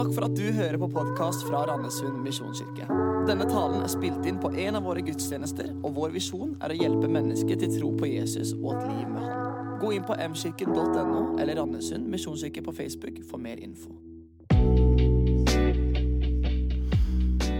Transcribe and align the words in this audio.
Takk 0.00 0.14
for 0.16 0.24
at 0.24 0.32
du 0.32 0.46
hører 0.56 0.78
på 0.80 0.86
podkast 0.88 1.42
fra 1.44 1.58
Randesund 1.68 2.22
misjonskirke. 2.24 2.86
Denne 3.28 3.44
talen 3.44 3.82
er 3.84 3.90
spilt 3.92 4.24
inn 4.24 4.38
på 4.40 4.48
en 4.48 4.78
av 4.78 4.86
våre 4.88 5.02
gudstjenester, 5.04 5.66
og 5.84 5.92
vår 5.98 6.14
visjon 6.14 6.54
er 6.64 6.72
å 6.72 6.78
hjelpe 6.78 7.10
mennesker 7.12 7.58
til 7.60 7.74
tro 7.74 7.90
på 8.00 8.08
Jesus 8.08 8.54
og 8.54 8.78
et 8.78 8.86
liv 8.86 9.10
med 9.10 9.26
Han. 9.26 9.74
Gå 9.82 9.90
inn 9.98 10.06
på 10.08 10.16
mkirken.no 10.16 11.20
eller 11.36 11.60
Randesund 11.60 12.08
misjonskirke 12.08 12.64
på 12.64 12.72
Facebook 12.78 13.20
for 13.28 13.44
mer 13.44 13.60
info. 13.60 13.92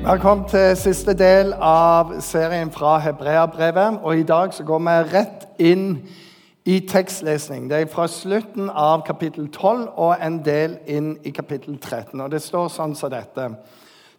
Velkommen 0.09 0.49
til 0.49 0.73
siste 0.81 1.13
del 1.13 1.53
av 1.61 2.23
serien 2.25 2.73
fra 2.73 2.97
Hebreabrevet. 3.05 4.01
Og 4.01 4.25
I 4.25 4.25
dag 4.33 4.57
så 4.57 4.65
går 4.65 4.81
vi 4.89 4.99
rett 5.13 5.49
inn 5.61 5.87
i 5.99 6.30
tekstlesning. 6.65 7.71
Det 7.71 7.77
er 7.81 7.87
fra 7.87 8.07
slutten 8.09 8.71
av 8.71 9.05
kapittel 9.07 9.49
12 9.49 9.89
og 9.97 10.17
en 10.21 10.41
del 10.45 10.79
inn 10.87 11.15
i 11.25 11.31
kapittel 11.31 11.79
13. 11.79 12.21
Og 12.21 12.31
Det 12.31 12.43
står 12.43 12.69
sånn 12.69 12.95
som 12.95 13.11
dette. 13.11 13.49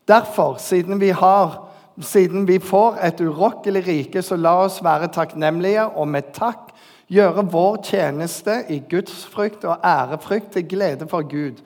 Derfor, 0.08 0.58
siden 0.58 1.00
vi, 1.00 1.10
har, 1.10 1.70
siden 2.02 2.48
vi 2.48 2.60
får 2.60 2.98
et 3.02 3.22
urokkelig 3.22 3.86
rike, 3.88 4.22
så 4.22 4.36
la 4.36 4.56
oss 4.66 4.84
være 4.84 5.12
takknemlige 5.14 5.86
og 5.86 6.08
med 6.08 6.34
takk 6.34 6.74
gjøre 7.12 7.46
vår 7.52 7.78
tjeneste 7.84 8.64
i 8.70 8.82
gudsfrykt 8.90 9.64
og 9.68 9.86
ærefrykt 9.86 10.52
til 10.52 10.68
glede 10.68 11.08
for 11.08 11.22
Gud. 11.22 11.62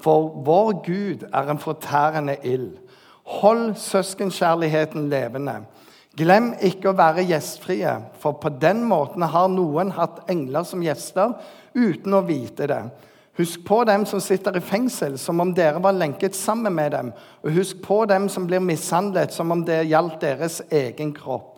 For 0.00 0.28
vår 0.44 0.72
Gud 0.84 1.24
er 1.32 1.50
en 1.50 1.58
fortærende 1.58 2.36
ild. 2.44 2.76
Hold 3.24 3.74
søskenkjærligheten 3.74 5.08
levende. 5.08 5.64
Glem 6.18 6.48
ikke 6.64 6.90
å 6.90 6.96
være 6.98 7.22
gjestfrie, 7.28 7.92
for 8.18 8.40
på 8.42 8.50
den 8.58 8.80
måten 8.90 9.22
har 9.22 9.50
noen 9.52 9.92
hatt 9.94 10.24
engler 10.30 10.64
som 10.66 10.82
gjester 10.82 11.36
uten 11.76 12.16
å 12.16 12.24
vite 12.26 12.66
det. 12.66 12.80
Husk 13.38 13.62
på 13.62 13.84
dem 13.86 14.02
som 14.08 14.18
sitter 14.18 14.56
i 14.58 14.62
fengsel, 14.64 15.14
som 15.18 15.38
om 15.38 15.52
dere 15.54 15.78
var 15.78 15.94
lenket 15.94 16.34
sammen 16.34 16.74
med 16.74 16.90
dem. 16.96 17.12
Og 17.46 17.54
husk 17.54 17.78
på 17.84 18.00
dem 18.10 18.26
som 18.26 18.48
blir 18.48 18.58
mishandlet, 18.58 19.30
som 19.30 19.54
om 19.54 19.62
det 19.62 19.84
gjaldt 19.86 20.18
deres 20.24 20.58
egen 20.74 21.12
kropp. 21.14 21.54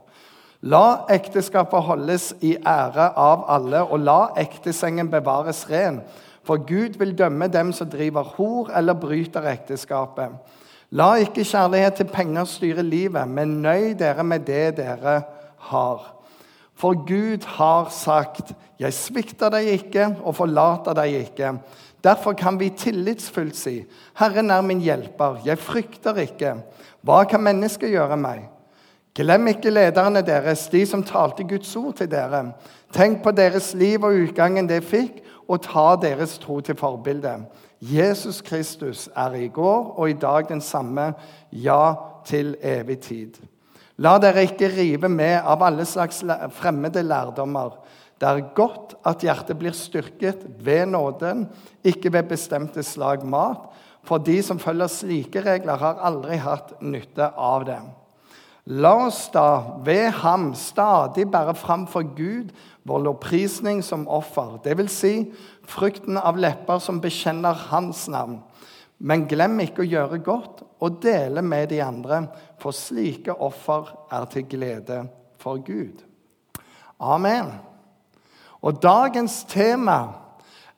La 0.60 1.06
ekteskapet 1.08 1.86
holdes 1.86 2.34
i 2.44 2.52
ære 2.58 3.06
av 3.16 3.46
alle, 3.48 3.80
og 3.80 4.04
la 4.04 4.18
ektesengen 4.42 5.08
bevares 5.08 5.64
ren. 5.70 6.02
For 6.44 6.60
Gud 6.68 7.00
vil 7.00 7.16
dømme 7.16 7.48
dem 7.48 7.72
som 7.72 7.88
driver 7.88 8.28
hor 8.36 8.68
eller 8.76 9.00
bryter 9.00 9.48
ekteskapet. 9.48 10.36
La 10.90 11.12
ikke 11.22 11.44
kjærlighet 11.46 12.00
til 12.00 12.08
penger 12.10 12.48
styre 12.50 12.82
livet, 12.82 13.28
men 13.28 13.60
nøy 13.62 13.92
dere 13.98 14.24
med 14.26 14.42
det 14.48 14.76
dere 14.80 15.20
har. 15.70 16.00
For 16.74 16.96
Gud 17.06 17.46
har 17.46 17.88
sagt, 17.90 18.52
'Jeg 18.80 18.92
svikter 18.92 19.50
deg 19.50 19.68
ikke 19.68 20.16
og 20.24 20.34
forlater 20.34 20.92
deg 20.94 21.14
ikke.' 21.14 21.58
Derfor 22.04 22.32
kan 22.32 22.60
vi 22.60 22.70
tillitsfullt 22.70 23.56
si, 23.56 23.84
'Herren 24.14 24.50
er 24.50 24.60
min 24.60 24.80
hjelper, 24.80 25.36
jeg 25.44 25.58
frykter 25.58 26.14
ikke.' 26.14 26.62
Hva 27.02 27.24
kan 27.24 27.40
mennesket 27.40 27.90
gjøre 27.90 28.16
meg? 28.16 28.48
Glem 29.14 29.46
ikke 29.46 29.70
lederne 29.70 30.22
deres, 30.22 30.68
de 30.68 30.86
som 30.86 31.02
talte 31.02 31.44
Guds 31.44 31.76
ord 31.76 31.94
til 31.94 32.10
dere. 32.10 32.52
Tenk 32.92 33.22
på 33.22 33.30
deres 33.30 33.74
liv 33.74 34.04
og 34.04 34.14
utgangen 34.14 34.68
det 34.68 34.84
fikk, 34.84 35.22
og 35.48 35.62
ta 35.62 35.96
deres 36.02 36.38
tro 36.38 36.60
til 36.60 36.76
forbilde. 36.76 37.32
Jesus 37.80 38.42
Kristus 38.44 39.08
er 39.16 39.34
i 39.40 39.48
går 39.48 39.94
og 39.96 40.10
i 40.10 40.18
dag 40.20 40.48
den 40.48 40.60
samme, 40.60 41.14
ja, 41.52 41.94
til 42.28 42.52
evig 42.62 42.98
tid. 43.00 43.38
La 44.00 44.18
dere 44.20 44.44
ikke 44.44 44.68
rive 44.72 45.08
med 45.08 45.40
av 45.40 45.62
alle 45.64 45.86
slags 45.88 46.20
fremmede 46.56 47.02
lærdommer. 47.02 47.78
Det 48.20 48.28
er 48.28 48.50
godt 48.56 48.94
at 49.08 49.24
hjertet 49.24 49.56
blir 49.60 49.72
styrket 49.76 50.44
ved 50.60 50.86
nåden, 50.92 51.46
ikke 51.84 52.12
ved 52.12 52.28
bestemte 52.28 52.84
slag 52.84 53.24
mat. 53.24 53.64
For 54.04 54.20
de 54.20 54.42
som 54.44 54.60
følger 54.60 54.88
slike 54.92 55.40
regler, 55.44 55.80
har 55.80 56.00
aldri 56.04 56.36
hatt 56.40 56.76
nytte 56.80 57.32
av 57.36 57.64
det. 57.68 57.80
La 58.70 58.92
oss 59.06 59.24
da 59.32 59.80
ved 59.84 60.10
ham 60.20 60.50
stadig 60.54 61.26
bære 61.32 61.56
fram 61.56 61.86
for 61.88 62.04
Gud 62.16 62.52
vår 62.84 63.04
lovprisning 63.06 63.80
som 63.84 64.06
offer, 64.08 64.58
dvs. 64.64 64.92
Si, 64.92 65.14
frukten 65.70 66.18
av 66.18 66.38
lepper 66.40 66.80
som 66.82 67.00
bekjenner 67.02 67.56
hans 67.70 68.06
navn. 68.10 68.40
Men 69.00 69.24
glem 69.28 69.62
ikke 69.64 69.84
å 69.84 69.88
gjøre 69.88 70.20
godt 70.24 70.62
og 70.80 71.00
dele 71.02 71.42
med 71.44 71.70
de 71.72 71.80
andre, 71.84 72.24
for 72.60 72.76
slike 72.76 73.32
offer 73.32 73.88
er 74.12 74.26
til 74.32 74.44
glede 74.50 75.02
for 75.40 75.62
Gud. 75.64 76.02
Amen. 77.00 77.54
Og 78.60 78.82
dagens 78.82 79.42
tema 79.48 80.02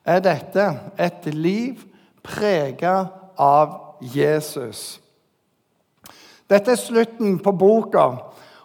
er 0.05 0.21
dette 0.23 0.69
et 0.99 1.25
liv 1.35 1.83
prega 2.23 2.95
av 3.39 3.97
Jesus. 4.13 5.01
Dette 6.47 6.75
er 6.75 6.79
slutten 6.79 7.39
på 7.43 7.51
boka. 7.51 8.07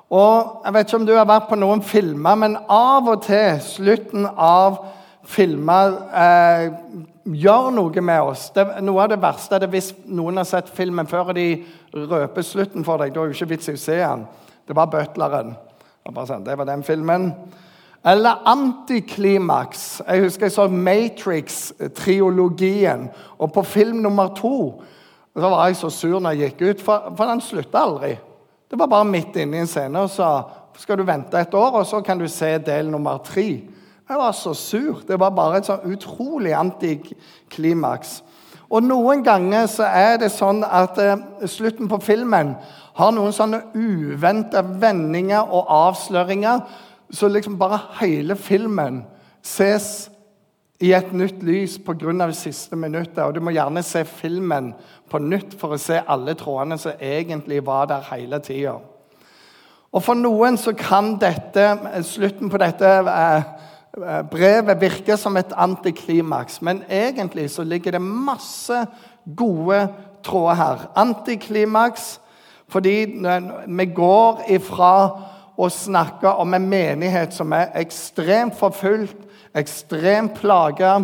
Og 0.09 0.63
Jeg 0.65 0.75
vet 0.75 0.87
ikke 0.87 1.01
om 1.01 1.07
du 1.07 1.15
har 1.17 1.27
vært 1.29 1.51
på 1.51 1.59
noen 1.59 1.83
filmer, 1.83 2.39
men 2.39 2.57
av 2.69 3.09
og 3.11 3.27
til 3.27 3.59
slutten 3.65 4.27
av 4.27 4.79
filmer 5.29 5.99
eh, 6.17 6.73
gjør 7.29 7.69
noe 7.77 8.01
med 8.05 8.21
oss. 8.31 8.43
Det, 8.55 8.65
noe 8.85 9.03
av 9.05 9.09
det 9.13 9.23
verste 9.23 9.55
er 9.57 9.61
det 9.65 9.73
hvis 9.73 9.91
noen 10.09 10.37
har 10.41 10.47
sett 10.49 10.69
filmen 10.75 11.07
før 11.11 11.25
og 11.33 11.37
de 11.39 11.49
røper 11.93 12.43
slutten 12.47 12.83
for 12.87 12.97
deg. 13.03 13.09
Da 13.13 13.19
er 13.23 13.27
jo 13.29 13.35
ikke 13.37 13.53
vits 13.55 13.69
i 13.69 13.77
å 13.77 13.79
se 13.81 13.97
den. 14.01 14.23
Det 14.69 14.75
var 14.77 14.93
butleren. 14.93 15.51
Sånn, 16.09 16.47
det 16.47 16.57
var 16.57 16.67
den 16.69 16.83
filmen. 16.87 17.23
Eller 18.09 18.35
antiklimaks. 18.49 19.83
Jeg 20.07 20.23
husker 20.25 20.45
jeg 20.47 20.55
så 20.55 20.65
Matrix-triologien. 20.73 23.03
Og 23.37 23.49
på 23.53 23.63
film 23.69 23.99
nummer 24.05 24.29
to 24.37 24.59
så 25.39 25.49
var 25.53 25.67
jeg 25.69 25.77
så 25.79 25.89
sur 25.93 26.19
når 26.19 26.31
jeg 26.35 26.41
gikk 26.49 26.61
ut, 26.63 26.81
for, 26.83 26.99
for 27.15 27.25
den 27.31 27.41
slutta 27.45 27.79
aldri. 27.85 28.13
Det 28.69 28.77
var 28.81 28.89
bare 28.91 29.09
midt 29.09 29.37
inne 29.39 29.57
i 29.57 29.61
en 29.63 29.71
scene, 29.71 29.99
og 30.03 30.11
så 30.11 30.43
skal 30.79 30.97
du 30.99 31.05
vente 31.07 31.39
et 31.39 31.55
år, 31.55 31.73
og 31.79 31.87
så 31.87 32.01
kan 32.05 32.19
du 32.19 32.29
se 32.31 32.59
del 32.65 32.91
nummer 32.91 33.19
tre. 33.25 33.61
Jeg 34.09 34.17
var 34.17 34.33
så 34.33 34.55
sur. 34.55 35.03
Det 35.09 35.21
var 35.21 35.35
bare 35.37 35.59
et 35.61 35.69
sånn 35.69 35.85
utrolig 35.93 36.55
antiklimaks. 36.57 38.23
Og 38.73 38.85
noen 38.85 39.21
ganger 39.25 39.67
så 39.69 39.85
er 39.85 40.17
det 40.21 40.31
sånn 40.33 40.63
at 40.65 40.97
eh, 41.01 41.21
slutten 41.49 41.89
på 41.89 42.01
filmen 42.05 42.55
har 42.99 43.13
noen 43.13 43.35
sånne 43.37 43.63
uventa 43.77 44.63
vendinger 44.65 45.53
og 45.53 45.69
avsløringer, 45.73 46.65
så 47.13 47.29
liksom 47.29 47.57
bare 47.61 47.81
hele 48.01 48.37
filmen 48.37 49.03
ses 49.45 50.09
i 50.81 50.93
et 50.97 51.13
nytt 51.13 51.41
lys 51.45 51.79
pga. 51.79 52.13
det 52.27 52.37
siste 52.37 52.77
minuttet. 52.77 53.25
Og 53.25 53.35
du 53.35 53.41
må 53.41 53.51
gjerne 53.51 53.83
se 53.83 54.05
filmen 54.05 54.75
på 55.11 55.19
nytt 55.19 55.57
for 55.61 55.77
å 55.77 55.81
se 55.81 56.01
alle 56.07 56.35
trådene 56.35 56.79
som 56.79 56.93
egentlig 57.01 57.65
var 57.65 57.87
der 57.87 58.05
hele 58.13 58.41
tida. 58.41 58.79
Og 59.93 60.03
for 60.03 60.15
noen 60.15 60.57
så 60.57 60.73
kan 60.73 61.17
dette, 61.17 61.79
slutten 62.05 62.51
på 62.51 62.61
dette 62.61 62.87
eh, 62.87 63.43
Eh, 63.49 63.68
brevet 64.31 64.81
virker 64.81 65.17
som 65.17 65.37
et 65.37 65.53
antiklimaks, 65.57 66.63
men 66.63 66.83
egentlig 66.91 67.51
så 67.51 67.65
ligger 67.65 67.97
det 67.97 68.03
masse 68.03 68.87
gode 69.37 69.89
tråder 70.25 70.55
her. 70.55 70.87
Antiklimaks 70.97 72.21
fordi 72.69 73.07
vi 73.67 73.87
går 73.97 74.43
ifra 74.53 74.93
å 75.59 75.69
snakke 75.73 76.31
om 76.37 76.53
en 76.55 76.67
menighet 76.69 77.33
som 77.35 77.53
er 77.57 77.73
ekstremt 77.81 78.59
forfulgt, 78.59 79.17
ekstremt 79.57 80.37
plaga, 80.37 80.99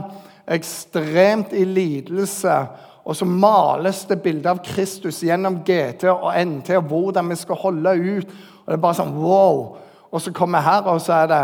ekstremt 0.44 1.54
i 1.56 1.64
lidelse. 1.64 2.58
Og 3.04 3.16
så 3.16 3.24
males 3.28 4.04
det 4.08 4.20
bilde 4.24 4.52
av 4.52 4.60
Kristus 4.64 5.22
gjennom 5.24 5.62
GT 5.64 6.06
og 6.12 6.30
NT 6.36 6.76
og 6.78 6.92
hvordan 6.92 7.32
vi 7.32 7.40
skal 7.40 7.60
holde 7.64 7.96
ut. 7.96 8.36
Og 8.64 8.68
det 8.68 8.76
er 8.76 8.84
bare 8.84 9.00
sånn 9.00 9.16
wow. 9.16 9.78
Og 10.12 10.22
så 10.22 10.32
kommer 10.36 10.60
jeg 10.60 10.68
her, 10.68 10.92
og 10.92 11.00
så 11.02 11.16
er 11.22 11.32
det 11.32 11.42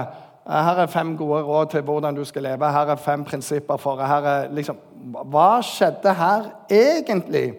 her 0.51 0.83
er 0.83 0.91
fem 0.91 1.17
gode 1.17 1.43
råd 1.47 1.67
til 1.71 1.83
hvordan 1.87 2.17
du 2.17 2.25
skal 2.25 2.43
leve. 2.43 2.73
Her 2.73 2.91
er 2.91 2.97
fem 2.97 3.25
prinsipper 3.25 3.77
for 3.79 4.01
er 4.03 4.49
liksom, 4.51 4.77
Hva 5.31 5.61
skjedde 5.63 6.15
her 6.15 6.51
egentlig? 6.71 7.55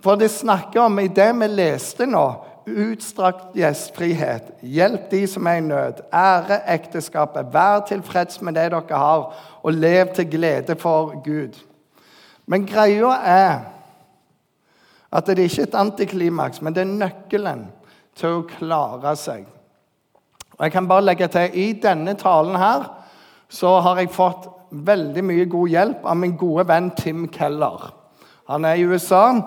For 0.00 0.14
det 0.14 0.30
snakker 0.30 0.84
om 0.84 0.98
i 0.98 1.08
det 1.08 1.30
vi 1.40 1.48
leste 1.50 2.06
nå 2.06 2.26
utstrakt 2.64 3.56
gjestfrihet. 3.56 4.54
Hjelp 4.62 5.10
de 5.10 5.26
som 5.28 5.46
er 5.46 5.58
i 5.60 5.64
nød. 5.64 6.00
Ære 6.12 6.60
ekteskapet. 6.74 7.52
Vær 7.52 7.84
tilfreds 7.88 8.40
med 8.40 8.56
det 8.56 8.70
dere 8.72 8.98
har, 8.98 9.34
og 9.62 9.72
lev 9.72 10.14
til 10.14 10.30
glede 10.30 10.76
for 10.76 11.20
Gud. 11.24 11.58
Men 12.46 12.66
greia 12.66 13.14
er 13.24 13.58
at 15.14 15.26
det 15.26 15.38
er 15.38 15.44
ikke 15.44 15.62
et 15.68 15.74
antiklimaks, 15.78 16.62
men 16.62 16.74
det 16.74 16.82
er 16.82 16.96
nøkkelen 16.98 17.66
til 18.18 18.40
å 18.40 18.46
klare 18.48 19.14
seg. 19.16 19.44
Og 20.58 20.64
jeg 20.64 20.72
kan 20.72 20.88
bare 20.88 21.04
legge 21.04 21.28
til 21.28 21.50
I 21.54 21.72
denne 21.82 22.14
talen 22.14 22.56
her 22.56 22.86
så 23.48 23.80
har 23.80 23.98
jeg 23.98 24.10
fått 24.10 24.48
veldig 24.70 25.24
mye 25.24 25.44
god 25.50 25.68
hjelp 25.68 26.06
av 26.06 26.16
min 26.18 26.36
gode 26.36 26.66
venn 26.68 26.90
Tim 26.98 27.28
Keller. 27.28 27.92
Han 28.48 28.64
er 28.64 28.74
i 28.74 28.86
USA. 28.86 29.40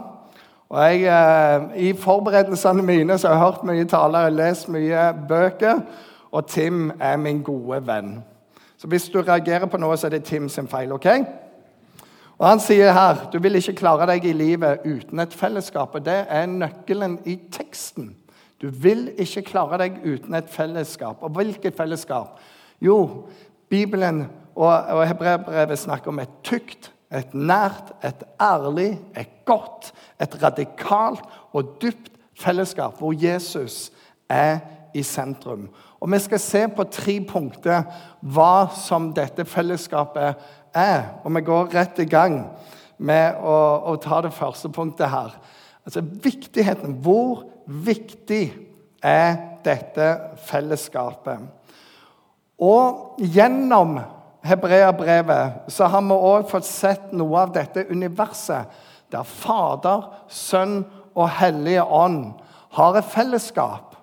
og 0.69 0.79
jeg, 0.83 1.03
eh, 1.03 1.87
I 1.89 1.93
forberedelsene 1.93 2.83
mine 2.83 3.17
så 3.17 3.27
har 3.27 3.35
jeg 3.35 3.43
hørt 3.43 3.63
mye 3.63 3.85
taler, 3.85 4.25
og 4.25 4.31
lest 4.31 4.69
mye 4.69 5.13
bøker, 5.27 5.81
og 6.31 6.47
Tim 6.47 6.91
er 6.99 7.17
min 7.17 7.41
gode 7.41 7.87
venn. 7.87 8.23
Så 8.77 8.87
hvis 8.87 9.09
du 9.09 9.21
reagerer 9.21 9.65
på 9.65 9.77
noe, 9.77 9.97
så 9.97 10.07
er 10.07 10.09
det 10.09 10.23
Tim 10.23 10.49
sin 10.49 10.67
feil. 10.67 10.91
ok? 10.91 11.07
Og 12.37 12.47
Han 12.47 12.59
sier 12.59 12.91
her 12.91 13.29
du 13.33 13.39
vil 13.39 13.55
ikke 13.55 13.73
klare 13.73 14.05
deg 14.05 14.25
i 14.25 14.33
livet 14.33 14.85
uten 14.85 15.19
et 15.19 15.33
fellesskap. 15.33 15.95
og 15.95 16.05
Det 16.05 16.25
er 16.29 16.45
nøkkelen 16.45 17.19
i 17.25 17.39
teksten. 17.51 18.15
Du 18.61 18.69
vil 18.73 19.11
ikke 19.21 19.45
klare 19.51 19.77
deg 19.83 19.99
uten 20.05 20.33
et 20.37 20.49
fellesskap. 20.49 21.21
Og 21.21 21.35
hvilket 21.37 21.77
fellesskap? 21.77 22.39
Jo, 22.81 23.27
Bibelen 23.69 24.25
og, 24.55 25.07
Hebreabrevet 25.07 25.79
snakker 25.79 26.13
om 26.13 26.19
et 26.19 26.39
tykt, 26.43 26.91
et 27.13 27.33
nært, 27.33 27.93
et 28.03 28.23
ærlig, 28.41 28.97
et 29.17 29.29
godt, 29.45 29.93
et 30.19 30.33
radikalt 30.43 31.21
og 31.53 31.77
dypt 31.81 32.11
fellesskap 32.37 32.97
hvor 32.99 33.13
Jesus 33.15 33.91
er 34.29 34.59
i 34.93 35.03
sentrum. 35.03 35.69
Og 35.99 36.11
Vi 36.11 36.19
skal 36.19 36.39
se 36.39 36.67
på 36.67 36.83
tre 36.83 37.19
punkter 37.29 37.83
hva 38.21 38.67
som 38.75 39.11
dette 39.13 39.45
fellesskapet 39.45 40.35
er. 40.73 41.03
Og 41.23 41.35
vi 41.35 41.41
går 41.41 41.73
rett 41.73 41.99
i 41.99 42.09
gang 42.09 42.43
med 42.97 43.37
å, 43.41 43.57
å 43.93 43.95
ta 44.01 44.21
det 44.21 44.33
første 44.33 44.69
punktet 44.69 45.09
her. 45.09 45.33
Altså 45.85 46.01
viktigheten. 46.01 46.99
Hvor 47.01 47.45
viktig 47.67 48.43
er 49.03 49.35
dette 49.65 50.09
fellesskapet? 50.47 51.43
Og 52.57 53.19
gjennom 53.21 53.99
Hebreabrevet 54.47 55.71
så 55.73 55.89
har 55.91 56.05
vi 56.05 56.15
òg 56.15 56.47
fått 56.49 56.67
sett 56.67 57.11
noe 57.13 57.43
av 57.43 57.53
dette 57.55 57.85
universet 57.91 58.71
der 59.11 59.27
Fader, 59.27 60.07
Sønn 60.27 60.81
og 61.15 61.29
Hellige 61.37 61.83
Ånd 61.83 62.33
har 62.77 62.97
et 62.99 63.11
fellesskap. 63.11 63.95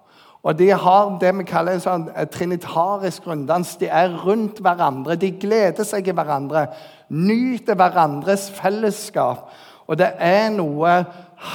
Og 0.44 0.58
de 0.58 0.68
har 0.76 1.14
det 1.20 1.30
vi 1.38 1.46
kaller 1.48 1.78
en 1.78 1.84
sånn 1.84 2.08
trinitarisk 2.32 3.24
runddans. 3.28 3.76
De 3.80 3.88
er 3.88 4.12
rundt 4.24 4.60
hverandre, 4.64 5.16
de 5.16 5.30
gleder 5.40 5.86
seg 5.88 6.08
i 6.08 6.16
hverandre, 6.16 6.66
nyter 7.08 7.78
hverandres 7.80 8.50
fellesskap. 8.52 9.48
Og 9.88 9.96
det 10.00 10.10
er 10.20 10.50
noe 10.52 10.98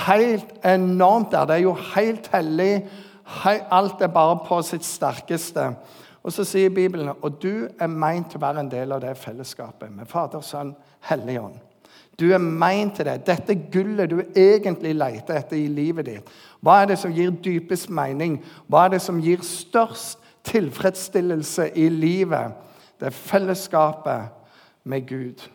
helt 0.08 0.52
enormt 0.66 1.32
der. 1.32 1.46
Det 1.46 1.56
er 1.56 1.66
jo 1.66 1.78
helt 1.96 2.28
hellig. 2.34 2.74
Alt 3.72 4.02
er 4.02 4.08
bare 4.14 4.40
på 4.48 4.62
sitt 4.66 4.86
sterkeste. 4.86 5.72
Og 6.24 6.34
så 6.36 6.44
sier 6.44 6.70
Bibelen 6.70 7.12
og 7.16 7.40
du 7.42 7.68
er 7.80 7.88
meint 7.88 8.30
til 8.30 8.42
å 8.42 8.44
være 8.44 8.64
en 8.66 8.72
del 8.72 8.92
av 8.92 9.02
det 9.02 9.16
fellesskapet 9.18 9.92
med 9.96 10.10
Fader, 10.10 10.44
Sønn, 10.44 10.76
Hellig 11.08 11.40
Ånd. 11.42 11.60
Du 12.20 12.26
er 12.36 12.42
meint 12.44 12.98
til 12.98 13.08
det. 13.08 13.22
Dette 13.28 13.56
gullet 13.72 14.12
du 14.12 14.18
egentlig 14.36 14.92
leter 14.98 15.40
etter 15.40 15.56
i 15.56 15.70
livet 15.72 16.10
ditt. 16.10 16.34
Hva 16.60 16.82
er 16.82 16.92
det 16.92 16.98
som 17.00 17.14
gir 17.16 17.32
dypest 17.32 17.88
mening? 17.90 18.42
Hva 18.68 18.86
er 18.86 18.98
det 18.98 19.02
som 19.06 19.22
gir 19.24 19.40
størst 19.46 20.20
tilfredsstillelse 20.50 21.70
i 21.80 21.88
livet? 21.94 22.58
Det 23.00 23.08
er 23.08 23.16
fellesskapet 23.16 24.36
med 24.84 25.08
Gud. 25.08 25.48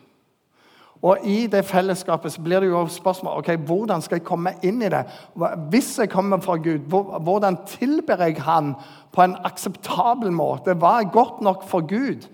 Og 1.03 1.17
I 1.27 1.47
det 1.51 1.65
fellesskapet 1.65 2.33
så 2.33 2.41
blir 2.41 2.63
det 2.63 2.69
jo 2.69 2.85
spørsmål 2.89 3.37
ok, 3.37 3.51
hvordan 3.67 4.01
skal 4.01 4.19
jeg 4.19 4.25
komme 4.25 4.55
inn 4.63 4.81
i 4.81 4.89
det. 4.89 5.03
Hvis 5.69 5.97
jeg 5.99 6.09
kommer 6.09 6.41
fra 6.41 6.55
Gud, 6.55 6.87
hvordan 6.87 7.57
tilber 7.67 8.23
jeg 8.23 8.41
Han 8.41 8.73
på 9.11 9.21
en 9.21 9.35
akseptabel 9.43 10.31
måte? 10.31 10.73
Hva 10.73 10.99
er 11.01 11.11
godt 11.13 11.41
nok 11.41 11.67
for 11.67 11.85
Gud? 11.87 12.25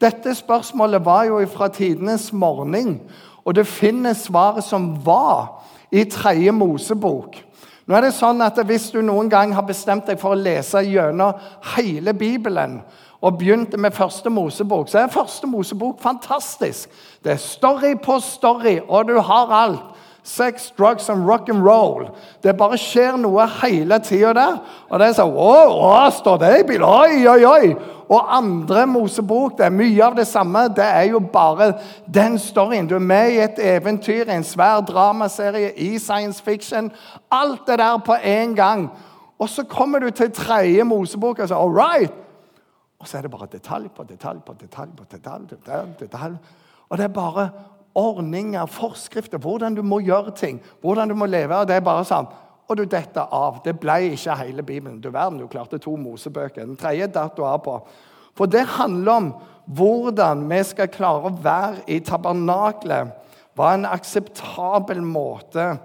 Dette 0.00 0.34
spørsmålet 0.34 1.04
var 1.04 1.24
jo 1.24 1.46
fra 1.46 1.68
tidenes 1.68 2.32
morgen. 2.32 3.00
Og 3.44 3.54
det 3.54 3.66
finnes 3.66 4.26
svaret 4.28 4.64
som 4.64 4.92
var 5.04 5.64
i 5.90 6.04
tredje 6.04 6.52
Mosebok. 6.52 7.44
Nå 7.88 7.96
er 7.96 8.04
det 8.04 8.14
sånn 8.18 8.42
at 8.44 8.58
Hvis 8.68 8.90
du 8.92 9.00
noen 9.02 9.30
gang 9.32 9.54
har 9.56 9.64
bestemt 9.64 10.06
deg 10.06 10.20
for 10.20 10.34
å 10.34 10.38
lese 10.38 10.82
gjennom 10.84 11.38
hele 11.74 12.12
Bibelen, 12.12 12.82
og 13.20 13.38
begynte 13.38 13.76
med 13.76 13.90
første 13.90 14.30
Mosebok, 14.30 14.88
så 14.88 14.98
er 14.98 15.06
første 15.06 15.46
Mosebok 15.46 16.02
fantastisk. 16.02 16.88
Det 17.24 17.32
er 17.32 17.36
story 17.36 17.94
på 18.04 18.20
story, 18.20 18.78
og 18.88 19.08
du 19.08 19.20
har 19.20 19.52
alt. 19.64 19.80
Sex, 20.22 20.70
drugs 20.78 21.08
and 21.08 21.30
rock 21.30 21.48
and 21.48 21.62
roll. 21.62 22.10
Det 22.42 22.56
bare 22.56 22.76
skjer 22.78 23.16
noe 23.16 23.46
hele 23.62 23.96
tida 24.04 24.34
der. 24.36 24.58
Og 24.90 25.00
det 25.00 25.06
er 25.06 25.14
sånn 25.16 25.32
wow, 25.32 26.10
står 26.12 26.36
det 26.42 26.50
i 26.58 26.66
bil? 26.68 26.84
Oi, 26.84 27.22
oi, 27.30 27.44
oi! 27.48 27.70
Og 28.08 28.36
andre 28.36 28.86
Mosebok, 28.86 29.56
det 29.56 29.66
er 29.66 29.72
mye 29.72 30.04
av 30.04 30.16
det 30.16 30.26
samme. 30.28 30.66
Det 30.76 30.84
er 30.84 31.08
jo 31.14 31.22
bare 31.32 31.72
den 32.14 32.38
storyen. 32.40 32.86
Du 32.88 32.94
er 32.98 33.04
med 33.04 33.32
i 33.32 33.40
et 33.44 33.58
eventyr, 33.76 34.28
en 34.28 34.44
svær 34.44 34.80
dramaserie, 34.84 35.72
i 35.76 35.98
science 35.98 36.42
fiction. 36.44 36.92
Alt 37.32 37.64
det 37.66 37.78
der 37.78 37.96
på 37.96 38.20
én 38.20 38.54
gang. 38.56 38.90
Og 39.38 39.48
så 39.48 39.64
kommer 39.64 39.98
du 39.98 40.10
til 40.10 40.32
tredje 40.32 40.84
Mosebok 40.84 41.38
og 41.38 41.48
sier 41.48 41.56
all 41.56 41.72
right. 41.72 42.12
Og 42.98 43.08
så 43.08 43.18
er 43.18 43.26
det 43.26 43.30
bare 43.30 43.46
detalj 43.50 43.88
på 43.94 44.04
detalj 44.04 44.40
på 44.46 44.54
detalj 44.58 44.94
på 44.96 45.04
detalj. 45.10 45.48
detalj, 45.50 45.92
detalj. 46.00 46.36
Og 46.88 46.98
det 46.98 47.04
er 47.04 47.14
bare 47.14 47.50
ordninger, 47.94 48.66
forskrifter, 48.66 49.38
hvordan 49.38 49.74
du 49.74 49.82
må 49.82 50.00
gjøre 50.00 50.34
ting, 50.34 50.60
hvordan 50.80 51.08
du 51.08 51.14
må 51.14 51.26
leve. 51.26 51.56
og 51.56 51.66
det 51.68 51.76
er 51.76 51.80
bare 51.80 52.04
sånn, 52.04 52.26
Og 52.68 52.76
du 52.76 52.84
detter 52.84 53.24
av. 53.32 53.62
Det 53.64 53.80
ble 53.80 54.10
ikke 54.12 54.34
hele 54.36 54.62
Bibelen. 54.62 55.00
Du 55.00 55.08
verden, 55.10 55.38
du 55.38 55.46
klarte 55.46 55.78
to 55.78 55.96
Mosebøker. 55.96 56.66
Den 56.66 56.76
tredje 56.76 57.06
datt 57.06 57.36
du 57.36 57.42
av 57.42 57.62
på. 57.64 57.80
For 58.36 58.46
det 58.46 58.66
handler 58.66 59.12
om 59.12 59.34
hvordan 59.64 60.42
vi 60.50 60.58
skal 60.64 60.90
klare 60.92 61.30
å 61.30 61.38
være 61.42 61.86
i 61.86 61.98
tabernaklet. 62.00 63.08
Hva 63.56 63.70
er 63.70 63.78
en 63.78 63.88
akseptabel 63.88 65.00
måte 65.00 65.78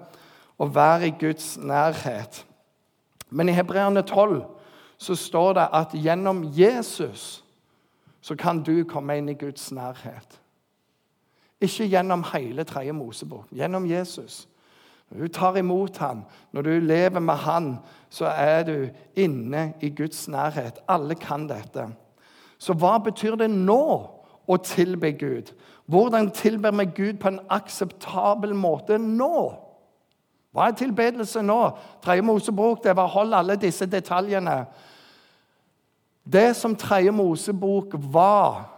å 0.60 0.68
være 0.68 1.08
i 1.08 1.16
Guds 1.22 1.56
nærhet? 1.58 2.44
Men 3.30 3.50
i 3.50 3.56
Hebreerne 3.56 4.04
12 4.04 4.44
så 5.04 5.16
står 5.20 5.54
det 5.58 5.68
at 5.74 5.94
gjennom 5.94 6.44
Jesus 6.56 7.44
så 8.24 8.36
kan 8.40 8.62
du 8.64 8.84
komme 8.88 9.18
inn 9.20 9.30
i 9.30 9.36
Guds 9.36 9.72
nærhet. 9.76 10.40
Ikke 11.64 11.88
gjennom 11.92 12.24
hele 12.34 12.64
tredje 12.64 12.94
Mosebok. 12.96 13.50
Gjennom 13.52 13.86
Jesus. 13.88 14.48
Når 15.12 15.20
du 15.20 15.28
tar 15.28 15.58
imot 15.60 15.98
ham, 15.98 16.24
når 16.52 16.62
du 16.62 16.70
lever 16.70 17.20
med 17.20 17.36
han, 17.36 17.78
så 18.10 18.26
er 18.26 18.64
du 18.64 18.88
inne 19.16 19.74
i 19.82 19.90
Guds 19.90 20.28
nærhet. 20.28 20.80
Alle 20.88 21.16
kan 21.16 21.50
dette. 21.50 21.88
Så 22.58 22.74
hva 22.74 22.98
betyr 23.04 23.36
det 23.36 23.50
nå 23.52 23.84
å 24.48 24.58
tilbe 24.64 25.12
Gud? 25.20 25.52
Hvordan 25.86 26.32
tilber 26.32 26.72
vi 26.72 26.88
Gud 26.96 27.20
på 27.20 27.28
en 27.28 27.44
akseptabel 27.52 28.56
måte 28.56 28.98
nå? 28.98 29.52
Hva 30.54 30.70
er 30.70 30.80
tilbedelse 30.80 31.42
nå? 31.44 31.60
Tredje 32.02 32.24
Mosebok 32.24 32.84
det 32.84 32.96
var 32.96 33.12
hold 33.12 33.34
alle 33.34 33.60
disse 33.60 33.86
detaljene. 33.86 34.64
Det 36.24 36.54
som 36.56 36.76
Tredje 36.76 37.12
Mosebok 37.12 37.96
var, 38.14 38.70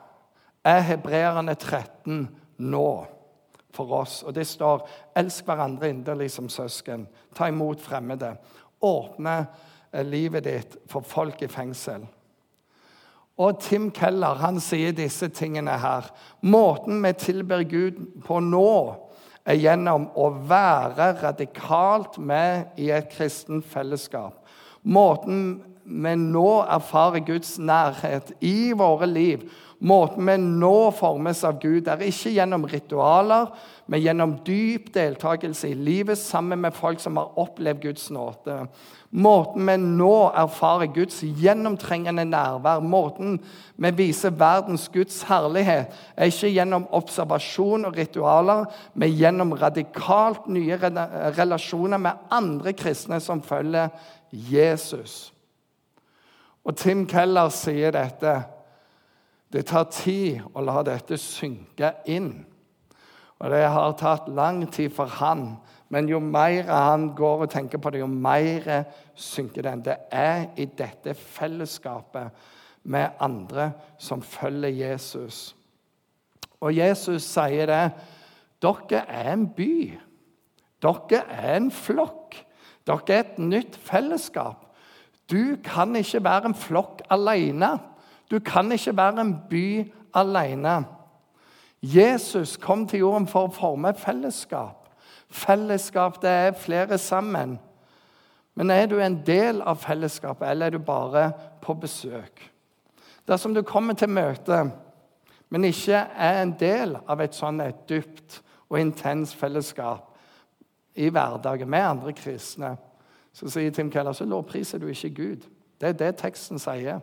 er 0.65 0.81
hebreerne 0.81 1.53
13 1.53 2.25
nå 2.57 3.05
for 3.75 3.91
oss. 4.01 4.23
Og 4.23 4.35
det 4.35 4.47
står 4.47 4.87
'elsk 5.15 5.45
hverandre 5.45 5.89
inderlig 5.89 6.31
som 6.31 6.47
søsken'. 6.49 7.05
Ta 7.35 7.47
imot 7.47 7.81
fremmede. 7.81 8.37
Åpne 8.81 9.47
eh, 9.93 10.05
livet 10.05 10.43
ditt 10.43 10.77
for 10.87 11.01
folk 11.01 11.41
i 11.41 11.47
fengsel. 11.47 12.07
Og 13.37 13.59
Tim 13.59 13.91
Keller 13.91 14.33
han 14.39 14.59
sier 14.59 14.91
disse 14.91 15.27
tingene 15.27 15.71
her. 15.71 16.07
Måten 16.41 17.03
vi 17.03 17.11
tilber 17.13 17.63
Gud 17.63 18.21
på 18.23 18.39
nå, 18.39 18.95
er 19.45 19.53
gjennom 19.53 20.07
å 20.15 20.29
være 20.49 21.21
radikalt 21.21 22.17
med 22.17 22.65
i 22.77 22.89
et 22.89 23.09
kristent 23.09 23.65
fellesskap. 23.65 24.39
Måten 24.83 25.74
vi 25.85 26.15
nå 26.17 26.49
erfarer 26.61 27.23
Guds 27.25 27.57
nærhet 27.59 28.33
i 28.41 28.73
våre 28.77 29.07
liv, 29.07 29.45
Måten 29.85 30.25
vi 30.25 30.37
nå 30.39 30.91
formes 30.95 31.41
av 31.43 31.57
Gud, 31.59 31.89
er 31.91 31.99
ikke 32.07 32.31
gjennom 32.31 32.63
ritualer, 32.71 33.49
men 33.91 34.01
gjennom 34.01 34.31
dyp 34.47 34.87
deltakelse 34.95 35.67
i 35.69 35.75
livet 35.75 36.17
sammen 36.17 36.61
med 36.63 36.73
folk 36.73 37.03
som 37.03 37.19
har 37.19 37.35
opplevd 37.41 37.83
Guds 37.83 38.07
nåde. 38.15 38.55
Måten 39.11 39.67
vi 39.67 39.75
nå 39.81 40.13
erfarer 40.31 40.89
Guds 40.95 41.19
gjennomtrengende 41.21 42.25
nærvær, 42.25 42.81
måten 42.81 43.37
vi 43.75 43.93
viser 43.99 44.33
verdens 44.39 44.87
Guds 44.93 45.21
herlighet, 45.27 45.91
er 46.15 46.31
ikke 46.31 46.53
gjennom 46.55 46.87
observasjon 46.95 47.91
og 47.91 47.99
ritualer, 47.99 48.65
men 48.95 49.13
gjennom 49.13 49.53
radikalt 49.59 50.47
nye 50.47 50.79
relasjoner 51.35 51.99
med 51.99 52.25
andre 52.33 52.73
kristne 52.73 53.19
som 53.21 53.43
følger 53.43 53.91
Jesus. 54.31 55.35
Og 56.65 56.75
Tim 56.77 57.05
Keller 57.07 57.51
sier 57.53 57.93
dette. 57.93 58.35
Det 59.53 59.67
tar 59.69 59.85
tid 59.93 60.41
å 60.53 60.63
la 60.65 60.81
dette 60.83 61.17
synke 61.21 61.93
inn. 62.09 62.31
Og 63.39 63.51
det 63.51 63.65
har 63.69 63.93
tatt 63.99 64.29
lang 64.33 64.63
tid 64.73 64.93
for 64.95 65.11
han. 65.19 65.53
Men 65.93 66.09
jo 66.09 66.19
mer 66.19 66.65
han 66.71 67.11
går 67.15 67.45
og 67.45 67.51
tenker 67.53 67.79
på 67.79 67.91
det, 67.93 68.01
jo 68.01 68.09
mer 68.09 68.87
synker 69.13 69.67
den. 69.67 69.83
Det 69.85 69.97
er 70.11 70.47
i 70.57 70.65
dette 70.65 71.13
fellesskapet 71.13 72.33
med 72.89 73.21
andre 73.21 73.69
som 74.01 74.23
følger 74.25 74.73
Jesus. 74.73 75.53
Og 76.59 76.73
Jesus 76.73 77.27
sier 77.29 77.69
det. 77.69 77.85
Dere 78.63 79.05
er 79.05 79.31
en 79.35 79.47
by. 79.53 79.77
Dere 80.81 81.21
er 81.29 81.57
en 81.59 81.71
flokk. 81.71 82.39
Dere 82.87 83.13
er 83.13 83.25
et 83.27 83.41
nytt 83.41 83.77
fellesskap. 83.85 84.64
Du 85.31 85.57
kan 85.63 85.95
ikke 85.95 86.23
være 86.23 86.45
en 86.51 86.55
flokk 86.55 87.01
alene. 87.09 87.77
Du 88.31 88.39
kan 88.39 88.71
ikke 88.71 88.97
være 88.97 89.21
en 89.21 89.35
by 89.49 89.93
alene. 90.13 90.85
Jesus 91.81 92.57
kom 92.57 92.87
til 92.87 92.99
jorden 92.99 93.27
for 93.27 93.47
å 93.47 93.53
forme 93.53 93.93
fellesskap. 93.97 94.89
Fellesskap 95.29 96.21
det 96.21 96.29
er 96.29 96.57
flere 96.57 96.97
sammen. 96.97 97.59
Men 98.55 98.71
er 98.71 98.87
du 98.87 98.99
en 98.99 99.19
del 99.25 99.61
av 99.61 99.81
fellesskapet, 99.83 100.47
eller 100.49 100.65
er 100.65 100.77
du 100.77 100.79
bare 100.79 101.27
på 101.61 101.73
besøk? 101.73 102.41
Dersom 103.27 103.53
du 103.53 103.61
kommer 103.61 103.93
til 103.93 104.09
møte, 104.09 104.63
men 105.49 105.67
ikke 105.67 105.99
er 106.15 106.41
en 106.41 106.53
del 106.59 106.95
av 107.07 107.21
et 107.21 107.35
sånn 107.35 107.59
et 107.61 107.83
dypt 107.89 108.39
og 108.69 108.79
intens 108.79 109.33
fellesskap 109.35 110.13
i 110.95 111.09
hverdagen 111.11 111.69
med 111.69 111.85
andre 111.85 112.13
kristne, 112.15 112.75
så 113.35 113.49
sier 113.51 113.73
Tim 113.75 113.91
Keller 113.91 114.15
så 114.15 114.25
lovpriser 114.25 114.79
du 114.79 114.87
ikke 114.87 115.09
Gud. 115.15 115.47
Det 115.81 115.89
er 115.89 115.97
det 115.99 116.13
teksten 116.21 116.59
sier. 116.61 117.01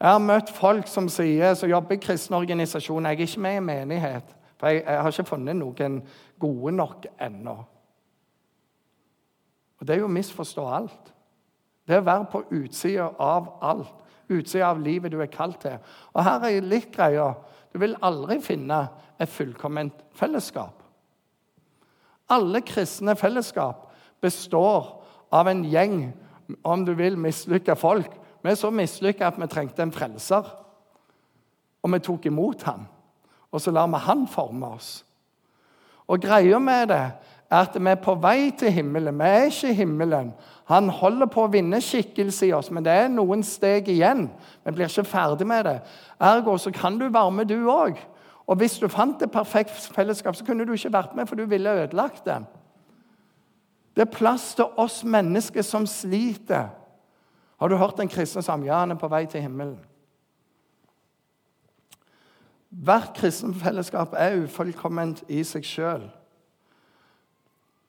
Jeg 0.00 0.12
har 0.12 0.20
møtt 0.20 0.52
folk 0.52 0.88
som 0.88 1.08
sier, 1.12 1.54
som 1.56 1.68
jobber 1.68 1.96
i 1.96 2.00
kristne 2.00 2.36
organisasjoner 2.36 3.10
Jeg 3.10 3.20
er 3.20 3.28
ikke 3.28 3.40
med 3.40 3.56
i 3.56 3.64
menighet, 3.64 4.32
for 4.56 4.72
jeg, 4.72 4.82
jeg 4.86 5.02
har 5.02 5.12
ikke 5.12 5.28
funnet 5.28 5.56
noen 5.56 6.00
gode 6.40 6.72
nok 6.72 7.06
ennå. 7.20 7.56
Og 9.76 9.86
Det 9.86 9.94
er 9.94 10.00
jo 10.00 10.08
å 10.08 10.16
misforstå 10.16 10.66
alt. 10.78 11.12
Det 11.86 11.94
er 11.94 12.02
å 12.02 12.08
være 12.08 12.28
på 12.32 12.44
utsida 12.56 13.10
av 13.20 13.50
alt. 13.62 14.04
Utsida 14.32 14.70
av 14.72 14.80
livet 14.82 15.12
du 15.12 15.20
er 15.20 15.30
kalt 15.30 15.60
til. 15.62 15.76
Og 16.14 16.24
her 16.24 16.44
er 16.48 16.64
litt 16.64 16.88
greia. 16.94 17.34
Du 17.72 17.78
vil 17.78 17.96
aldri 18.02 18.40
finne 18.40 18.86
et 19.20 19.28
fullkomment 19.28 20.00
fellesskap. 20.16 20.80
Alle 22.32 22.64
kristne 22.66 23.14
fellesskap 23.16 23.85
består 24.26 24.92
av 25.32 25.48
en 25.48 25.64
gjeng, 25.64 26.10
om 26.62 26.84
du 26.86 26.92
vil, 26.98 27.16
mislykka 27.18 27.74
folk. 27.78 28.12
Vi 28.42 28.52
er 28.52 28.58
så 28.58 28.70
mislykka 28.70 29.26
at 29.26 29.38
vi 29.40 29.48
trengte 29.50 29.82
en 29.82 29.94
frelser. 29.94 30.46
Og 31.82 31.92
vi 31.92 32.02
tok 32.02 32.26
imot 32.26 32.62
ham. 32.66 32.86
Og 33.50 33.62
så 33.62 33.72
lar 33.74 33.88
vi 33.90 34.02
han 34.06 34.26
forme 34.30 34.74
oss. 34.76 34.90
Og 36.06 36.22
greia 36.22 36.58
med 36.62 36.90
det 36.92 37.02
er 37.50 37.62
at 37.62 37.74
vi 37.78 37.90
er 37.90 37.98
på 38.02 38.14
vei 38.22 38.50
til 38.58 38.72
himmelen. 38.74 39.18
Vi 39.18 39.26
er 39.26 39.48
ikke 39.50 39.70
i 39.70 39.78
himmelen. 39.80 40.32
Han 40.70 40.90
holder 40.90 41.30
på 41.30 41.44
å 41.46 41.50
vinne 41.50 41.78
skikkelse 41.82 42.48
i 42.48 42.52
oss, 42.54 42.72
men 42.74 42.84
det 42.86 42.94
er 42.94 43.10
noen 43.12 43.42
steg 43.46 43.88
igjen. 43.90 44.26
Vi 44.66 44.74
blir 44.74 44.90
ikke 44.90 45.06
ferdig 45.06 45.46
med 45.46 45.64
det. 45.66 45.76
Ergo 46.18 46.56
så 46.58 46.72
kan 46.74 46.98
du 46.98 47.06
varme, 47.14 47.46
du 47.46 47.68
òg. 47.70 47.98
Og 48.46 48.58
hvis 48.58 48.78
du 48.82 48.88
fant 48.90 49.22
et 49.22 49.30
perfekt 49.30 49.90
fellesskap, 49.94 50.34
så 50.38 50.46
kunne 50.46 50.66
du 50.66 50.74
ikke 50.74 50.94
vært 50.94 51.14
med, 51.18 51.26
for 51.26 51.38
du 51.38 51.46
ville 51.50 51.70
ødelagt 51.82 52.26
det. 52.26 52.40
Det 53.96 54.04
er 54.04 54.12
plass 54.12 54.54
til 54.54 54.76
oss 54.76 55.00
mennesker 55.04 55.64
som 55.64 55.86
sliter. 55.88 56.68
Har 57.56 57.68
du 57.68 57.76
hørt 57.76 58.00
en 58.00 58.08
kristne 58.12 58.42
som 58.44 58.64
ja, 58.64 58.82
han 58.82 58.92
er 58.92 59.00
på 59.00 59.08
vei 59.08 59.24
til 59.26 59.40
himmelen? 59.40 59.78
Hvert 62.68 63.14
kristenfellesskap 63.16 64.12
er 64.12 64.42
ufullkomment 64.42 65.22
i 65.32 65.40
seg 65.48 65.64
sjøl. 65.64 66.04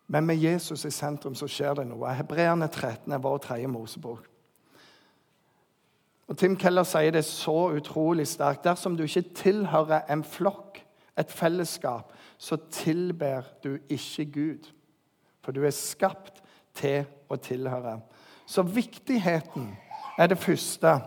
Men 0.07 0.25
med 0.25 0.39
Jesus 0.39 0.85
i 0.87 0.91
sentrum 0.95 1.35
så 1.35 1.49
skjer 1.51 1.75
det 1.81 1.87
noe. 1.89 2.13
Hebreerne 2.15 2.69
13 2.71 3.11
er 3.11 3.19
vår 3.19 3.41
tredje 3.43 3.67
Mosebok. 3.67 4.23
Og 6.27 6.37
Tim 6.39 6.55
Keller 6.59 6.87
sier 6.87 7.11
det 7.11 7.25
så 7.27 7.73
utrolig 7.75 8.27
sterkt. 8.27 8.63
Dersom 8.63 8.95
du 8.95 9.03
ikke 9.03 9.27
tilhører 9.35 10.07
en 10.11 10.23
flokk, 10.23 10.79
et 11.19 11.31
fellesskap, 11.31 12.13
så 12.37 12.55
tilber 12.71 13.43
du 13.63 13.77
ikke 13.89 14.25
Gud. 14.31 14.71
For 15.47 15.55
du 15.55 15.61
er 15.63 15.71
skapt 15.71 16.41
til 16.75 17.05
å 17.31 17.37
tilhøre. 17.39 18.01
Så 18.43 18.65
viktigheten 18.67 19.69
er 20.19 20.27
det 20.27 20.37
første. 20.43 20.97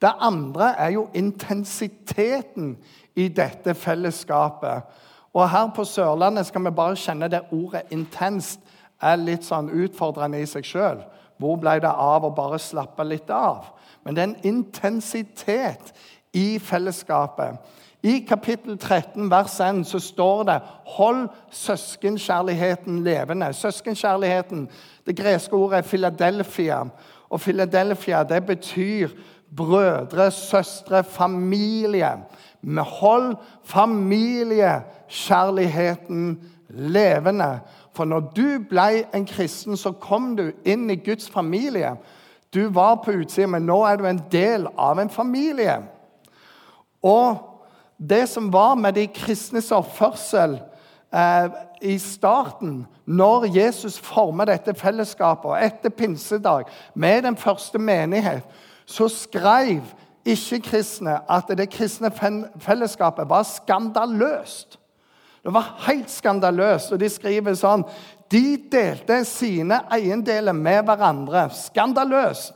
Det 0.00 0.12
andre 0.24 0.70
er 0.80 0.94
jo 0.94 1.02
intensiteten 1.12 2.78
i 3.12 3.26
dette 3.28 3.74
fellesskapet. 3.76 4.88
Og 5.36 5.44
her 5.52 5.68
på 5.76 5.84
Sørlandet 5.84 6.48
skal 6.48 6.64
vi 6.64 6.72
bare 6.80 6.96
kjenne 6.96 7.28
det 7.28 7.42
ordet 7.52 7.92
'intenst' 7.92 8.64
er 9.02 9.20
litt 9.20 9.44
sånn 9.44 9.68
utfordrende 9.68 10.40
i 10.40 10.46
seg 10.48 10.64
sjøl. 10.64 11.04
Hvor 11.36 11.60
ble 11.60 11.76
det 11.84 11.92
av 11.92 12.24
å 12.24 12.34
bare 12.34 12.58
slappe 12.58 13.04
litt 13.04 13.28
av? 13.30 13.68
Men 14.04 14.14
det 14.14 14.22
er 14.22 14.28
en 14.28 14.44
intensitet 14.56 15.92
i 16.32 16.58
fellesskapet. 16.58 17.58
I 18.02 18.24
kapittel 18.28 18.78
13, 18.78 19.30
vers 19.30 19.60
1, 19.60 19.86
så 19.86 19.98
står 19.98 20.42
det 20.42 20.60
'Hold 20.86 21.28
søskenkjærligheten 21.50 23.06
levende'. 23.06 23.52
Søskenkjærligheten, 23.52 24.68
Det 25.06 25.16
greske 25.16 25.52
ordet 25.52 25.78
er 25.78 25.82
Philadelphia. 25.82 26.84
Og 27.30 27.40
Philadelphia 27.40 28.22
det 28.22 28.46
betyr 28.46 29.08
brødre, 29.56 30.30
søstre, 30.30 31.04
familie. 31.04 32.10
Vi 32.62 32.76
hold 32.76 33.36
familiekjærligheten 33.64 36.50
levende. 36.68 37.60
For 37.94 38.04
når 38.04 38.20
du 38.20 38.58
ble 38.68 39.04
en 39.14 39.26
kristen, 39.26 39.76
så 39.76 39.92
kom 39.92 40.36
du 40.36 40.50
inn 40.64 40.90
i 40.90 40.96
Guds 40.96 41.30
familie. 41.30 41.90
Du 42.54 42.68
var 42.68 43.02
på 43.04 43.10
utsida, 43.10 43.46
men 43.46 43.62
nå 43.62 43.84
er 43.84 43.96
du 43.96 44.06
en 44.06 44.22
del 44.32 44.66
av 44.78 44.98
en 44.98 45.10
familie. 45.10 45.76
Og 47.02 47.47
det 47.98 48.26
som 48.30 48.50
var 48.52 48.76
med 48.78 48.94
de 48.94 49.06
kristnes 49.10 49.72
oppførsel 49.74 50.58
eh, 51.12 51.46
i 51.82 51.98
starten, 51.98 52.86
når 53.04 53.48
Jesus 53.54 53.98
formet 53.98 54.50
dette 54.50 54.74
fellesskapet, 54.78 55.50
og 55.50 55.64
etter 55.64 55.90
pinsedag, 55.90 56.68
med 56.94 57.22
den 57.22 57.36
første 57.36 57.78
menighet, 57.78 58.42
så 58.86 59.08
skrev 59.08 59.82
ikke-kristne 60.28 61.20
at 61.30 61.50
det 61.58 61.70
kristne 61.72 62.10
fellesskapet 62.60 63.28
var 63.28 63.46
skandaløst. 63.48 64.78
Det 65.42 65.54
var 65.54 65.74
helt 65.86 66.10
skandaløst. 66.10 66.92
Og 66.92 67.00
de 67.00 67.08
skriver 67.08 67.56
sånn 67.56 67.84
de 68.28 68.58
delte 68.68 69.22
sine 69.24 69.80
eiendeler 69.94 70.52
med 70.52 70.82
hverandre. 70.84 71.46
Skandaløst! 71.54 72.52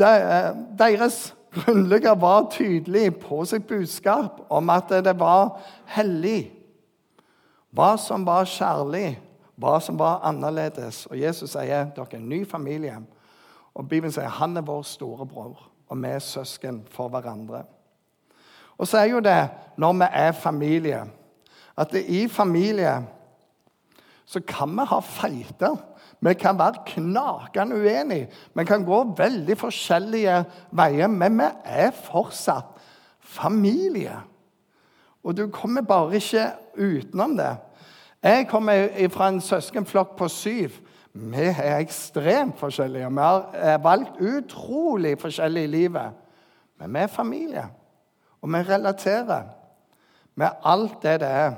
Eh, 0.00 0.52
deres 0.78 1.32
grunnlegger 1.54 2.14
var 2.14 2.50
tydelig 2.50 3.16
på 3.22 3.44
sitt 3.44 3.66
budskap 3.66 4.40
om 4.48 4.70
at 4.70 4.92
det 5.04 5.16
var 5.18 5.58
hellig. 5.96 6.50
Hva 7.70 7.94
som 7.98 8.26
var 8.26 8.48
kjærlig, 8.50 9.18
hva 9.60 9.76
som 9.82 9.98
var 9.98 10.22
annerledes. 10.26 11.04
Og 11.10 11.18
Jesus 11.20 11.54
sier 11.54 11.90
dere 11.94 12.06
er 12.06 12.18
en 12.18 12.28
ny 12.30 12.42
familie. 12.48 12.96
Og 13.74 13.88
Bibelen 13.88 14.12
sier 14.14 14.30
han 14.40 14.56
er 14.58 14.66
vår 14.66 14.82
storebror, 14.86 15.60
og 15.88 16.02
vi 16.02 16.10
er 16.10 16.24
søsken 16.24 16.82
for 16.90 17.12
hverandre. 17.12 17.62
Og 18.80 18.88
så 18.88 19.02
er 19.02 19.10
jo 19.12 19.20
det 19.20 19.40
når 19.76 19.98
vi 20.00 20.08
er 20.10 20.32
familie, 20.32 21.04
at 21.76 21.94
i 21.94 22.26
familie 22.28 22.94
så 24.26 24.40
kan 24.46 24.72
vi 24.76 24.84
ha 24.86 25.00
feiter. 25.00 25.76
Vi 26.20 26.34
kan 26.34 26.58
være 26.58 26.82
knakende 26.86 27.76
uenige. 27.76 28.28
Vi 28.54 28.64
kan 28.64 28.84
gå 28.84 29.14
veldig 29.16 29.56
forskjellige 29.58 30.44
veier, 30.76 31.06
men 31.08 31.38
vi 31.38 31.48
er 31.64 31.90
fortsatt 31.90 32.76
familie. 33.20 34.18
Og 35.24 35.36
du 35.36 35.46
kommer 35.52 35.82
bare 35.82 36.14
ikke 36.14 36.46
utenom 36.76 37.36
det. 37.36 37.56
Jeg 38.22 38.48
kommer 38.48 39.08
fra 39.12 39.28
en 39.28 39.40
søskenflokk 39.40 40.16
på 40.16 40.28
syv. 40.28 40.70
Vi 41.12 41.44
er 41.44 41.78
ekstremt 41.78 42.58
forskjellige. 42.58 43.08
Vi 43.10 43.16
har 43.20 43.78
valgt 43.82 44.20
utrolig 44.20 45.16
forskjellig 45.20 45.64
i 45.64 45.72
livet. 45.72 46.12
Men 46.78 46.94
vi 46.94 46.98
er 46.98 47.06
familie, 47.06 47.64
og 48.40 48.48
vi 48.48 48.56
relaterer 48.56 49.42
med 50.34 50.48
alt 50.64 51.02
det 51.02 51.20
det 51.20 51.28
er. 51.28 51.52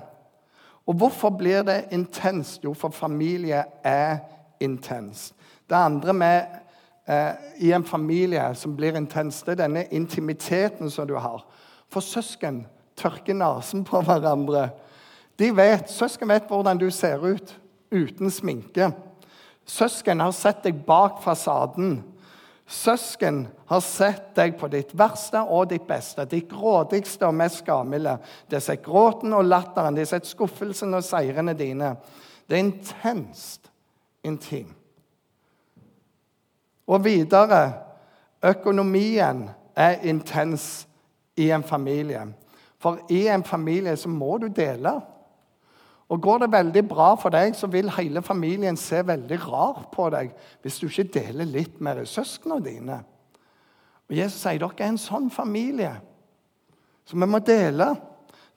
Og 0.86 0.94
hvorfor 0.94 1.30
blir 1.30 1.62
det 1.62 1.84
intenst? 1.90 2.64
Jo, 2.64 2.74
for 2.74 2.88
familie 2.88 3.64
er 3.84 4.18
intenst. 4.62 5.34
Det 5.68 5.78
andre 5.78 6.12
med 6.12 6.46
eh, 7.06 7.32
i 7.58 7.72
en 7.72 7.84
familie 7.84 8.54
som 8.54 8.76
blir 8.76 8.96
intens, 8.96 9.42
det 9.42 9.56
er 9.56 9.64
denne 9.64 9.86
intimiteten 9.90 10.90
som 10.90 11.08
du 11.08 11.16
har. 11.16 11.44
For 11.92 12.04
søsken 12.04 12.64
tørker 12.96 13.36
nesen 13.36 13.84
på 13.84 14.02
hverandre. 14.04 14.70
De 15.38 15.50
vet, 15.56 15.90
Søsken 15.90 16.28
vet 16.28 16.48
hvordan 16.48 16.78
du 16.78 16.90
ser 16.90 17.22
ut 17.24 17.54
uten 17.92 18.30
sminke. 18.30 18.92
Søsken 19.68 20.20
har 20.20 20.32
sett 20.36 20.62
deg 20.64 20.82
bak 20.86 21.22
fasaden. 21.24 22.00
Søsken 22.72 23.46
har 23.68 23.82
sett 23.84 24.32
deg 24.36 24.54
på 24.60 24.68
ditt 24.72 24.92
verste 24.96 25.42
og 25.42 25.68
ditt 25.72 25.84
beste, 25.88 26.24
ditt 26.30 26.48
grådigste 26.50 27.28
og 27.28 27.36
mest 27.36 27.64
gavmilde. 27.66 28.16
De 28.48 28.56
har 28.56 28.64
sett 28.64 28.84
gråten 28.84 29.34
og 29.36 29.44
latteren, 29.48 29.96
de 29.96 30.04
har 30.04 30.12
sett 30.14 30.30
skuffelsen 30.30 30.94
og 30.96 31.04
seirene 31.04 31.56
dine. 31.58 31.94
Det 32.46 32.56
er 32.56 32.64
intenst 32.64 33.71
intim. 34.24 34.74
Og 36.86 37.04
videre 37.04 37.72
økonomien 38.44 39.48
er 39.76 40.02
intens 40.02 40.86
i 41.36 41.50
en 41.50 41.64
familie. 41.64 42.26
For 42.78 42.98
i 43.10 43.26
en 43.30 43.44
familie 43.44 43.96
så 43.96 44.08
må 44.08 44.38
du 44.38 44.48
dele. 44.48 45.00
Og 46.08 46.20
Går 46.22 46.38
det 46.38 46.52
veldig 46.52 46.88
bra 46.88 47.14
for 47.14 47.32
deg, 47.32 47.54
så 47.56 47.66
vil 47.66 47.90
hele 47.96 48.22
familien 48.22 48.76
se 48.76 49.00
veldig 49.06 49.38
rart 49.46 49.86
på 49.94 50.10
deg 50.12 50.34
hvis 50.62 50.78
du 50.78 50.88
ikke 50.88 51.08
deler 51.14 51.48
litt 51.48 51.80
med 51.80 52.02
søsknene 52.06 52.64
dine. 52.64 52.98
Og 54.10 54.16
Jesus 54.18 54.42
sier 54.42 54.60
dere 54.60 54.76
er 54.76 54.92
en 54.92 55.00
sånn 55.00 55.30
familie, 55.32 55.94
så 57.08 57.16
vi 57.16 57.26
må 57.26 57.40
dele. 57.40 57.94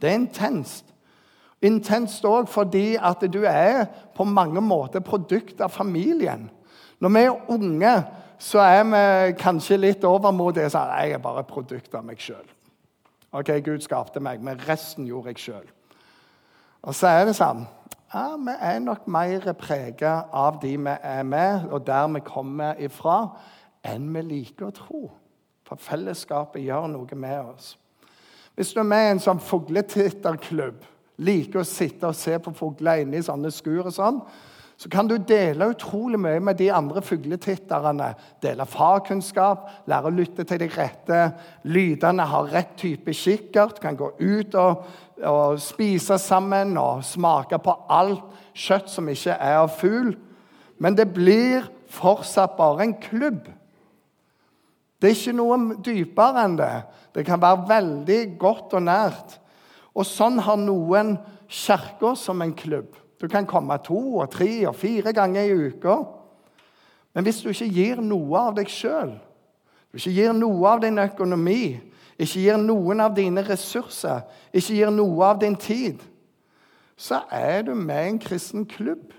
Det 0.01 0.09
er 0.09 0.19
intenst. 0.19 0.91
Intenst 1.65 2.25
òg 2.27 2.49
fordi 2.51 2.95
at 2.95 3.23
du 3.33 3.41
er 3.49 3.87
på 4.15 4.27
mange 4.27 4.61
måter 4.61 5.03
produkt 5.03 5.61
av 5.61 5.73
familien. 5.73 6.49
Når 7.01 7.13
vi 7.15 7.23
er 7.25 7.51
unge, 7.51 7.95
så 8.39 8.59
er 8.59 8.83
vi 8.89 9.33
kanskje 9.39 9.79
litt 9.79 10.03
overmodige. 10.05 10.69
Så 10.69 10.83
jeg 10.99 11.15
er 11.15 11.23
bare 11.23 11.43
produkt 11.47 11.95
av 11.95 12.05
meg 12.05 12.21
sjøl. 12.21 12.45
Ok, 13.35 13.51
Gud 13.65 13.83
skapte 13.83 14.21
meg, 14.23 14.43
men 14.43 14.61
resten 14.67 15.07
gjorde 15.07 15.33
jeg 15.33 15.41
sjøl. 15.43 15.67
Og 16.85 16.95
så 16.95 17.09
er 17.09 17.25
det 17.27 17.35
sånn 17.35 17.65
ja, 18.13 18.35
Vi 18.37 18.53
er 18.53 18.79
nok 18.79 19.07
mer 19.11 19.47
prega 19.59 20.13
av 20.31 20.61
de 20.61 20.75
vi 20.77 20.95
er 21.01 21.23
med, 21.27 21.65
og 21.71 21.83
der 21.87 22.07
vi 22.13 22.21
kommer 22.23 22.79
ifra, 22.79 23.35
enn 23.83 24.07
vi 24.13 24.21
liker 24.21 24.69
å 24.69 24.75
tro. 24.75 25.01
For 25.65 25.81
fellesskapet 25.81 26.63
gjør 26.63 26.87
noe 26.93 27.17
med 27.17 27.39
oss. 27.41 27.73
Hvis 28.55 28.71
du 28.71 28.79
er 28.79 28.87
med 28.87 29.03
i 29.03 29.13
en 29.15 29.23
sånn 29.23 29.41
fugletitterklubb, 29.43 30.85
liker 31.17 31.61
å 31.61 31.67
sitte 31.67 32.09
og 32.09 32.17
se 32.17 32.35
på 32.41 32.53
fugler 32.55 33.03
inne 33.03 33.19
i 33.19 33.25
sånne 33.25 33.51
skur 33.53 33.85
og 33.85 33.93
sånn, 33.95 34.19
så 34.77 34.89
kan 34.91 35.07
du 35.07 35.15
dele 35.17 35.69
utrolig 35.71 36.19
mye 36.19 36.39
med 36.43 36.57
de 36.59 36.67
andre 36.73 36.99
fugletitterne. 37.03 38.09
Dele 38.43 38.65
fagkunnskap, 38.67 39.69
lære 39.87 40.09
å 40.09 40.15
lytte 40.15 40.43
til 40.43 40.59
de 40.59 40.67
rette 40.73 41.19
lydene, 41.63 42.25
ha 42.27 42.41
rett 42.43 42.73
type 42.81 43.13
kikkert. 43.15 43.79
Kan 43.79 43.95
gå 43.95 44.11
ut 44.19 44.57
og, 44.59 44.83
og, 45.23 45.61
spise 45.63 46.19
sammen 46.19 46.75
og 46.81 47.05
smake 47.07 47.59
på 47.63 47.77
alt 47.87 48.35
kjøtt 48.51 48.91
som 48.91 49.07
ikke 49.11 49.37
er 49.39 49.61
av 49.61 49.71
fugl. 49.79 50.11
Men 50.83 50.99
det 50.99 51.07
blir 51.15 51.69
fortsatt 51.95 52.57
bare 52.59 52.83
en 52.83 52.97
klubb. 52.99 53.47
Det 54.99 55.07
er 55.07 55.15
ikke 55.15 55.37
noe 55.39 55.79
dypere 55.87 56.43
enn 56.49 56.59
det. 56.59 56.73
Det 57.15 57.23
kan 57.23 57.39
være 57.39 57.63
veldig 57.71 58.21
godt 58.41 58.75
og 58.75 58.87
nært. 58.89 59.39
Og 59.95 60.07
sånn 60.07 60.41
har 60.43 60.59
noen 60.59 61.15
kirker 61.47 62.17
som 62.19 62.41
en 62.43 62.53
klubb. 62.55 62.95
Du 63.21 63.27
kan 63.31 63.47
komme 63.47 63.77
to 63.83 64.19
og 64.19 64.29
tre 64.33 64.49
og 64.67 64.75
fire 64.75 65.13
ganger 65.15 65.47
i 65.47 65.69
uka. 65.69 66.01
Men 67.15 67.23
hvis 67.23 67.39
du 67.41 67.49
ikke 67.49 67.71
gir 67.71 68.01
noe 68.03 68.41
av 68.49 68.57
deg 68.57 68.69
sjøl, 68.71 69.13
du 69.91 69.99
ikke 69.99 70.11
gir 70.17 70.33
noe 70.35 70.67
av 70.67 70.81
din 70.83 70.99
økonomi, 70.99 71.77
ikke 72.19 72.41
gir 72.43 72.59
noen 72.59 73.03
av 73.03 73.15
dine 73.15 73.43
ressurser, 73.47 74.25
ikke 74.51 74.75
gir 74.75 74.91
noe 74.91 75.29
av 75.31 75.39
din 75.39 75.55
tid, 75.55 76.03
så 76.97 77.21
er 77.31 77.63
du 77.67 77.73
med 77.75 78.03
i 78.03 78.11
en 78.13 78.19
kristen 78.19 78.67
klubb 78.67 79.13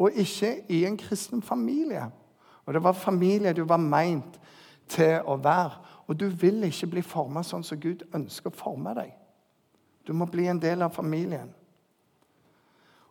og 0.00 0.12
ikke 0.12 0.52
i 0.72 0.84
en 0.84 0.96
kristen 1.00 1.42
familie. 1.42 2.04
Og 2.66 2.74
det 2.74 2.82
var 2.84 2.92
familie 2.92 3.52
du 3.56 3.64
var 3.64 3.80
meint 3.80 4.40
til 4.88 5.20
å 5.24 5.36
være. 5.40 5.80
Og 6.06 6.20
du 6.20 6.28
vil 6.28 6.64
ikke 6.68 6.92
bli 6.92 7.02
forma 7.02 7.42
sånn 7.44 7.64
som 7.64 7.80
Gud 7.80 8.04
ønsker 8.14 8.52
å 8.52 8.56
forme 8.56 8.92
deg. 8.96 9.12
Du 10.06 10.14
må 10.14 10.28
bli 10.30 10.46
en 10.46 10.60
del 10.62 10.84
av 10.86 10.94
familien. 10.94 11.48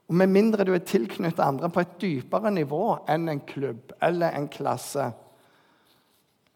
Og 0.07 0.15
Med 0.15 0.29
mindre 0.29 0.63
du 0.63 0.73
er 0.75 0.85
tilknyttet 0.85 1.41
andre 1.43 1.69
på 1.69 1.81
et 1.81 1.97
dypere 2.01 2.51
nivå 2.53 2.83
enn 3.09 3.29
en 3.29 3.41
klubb 3.41 3.91
eller 4.05 4.37
en 4.37 4.47
klasse, 4.47 5.09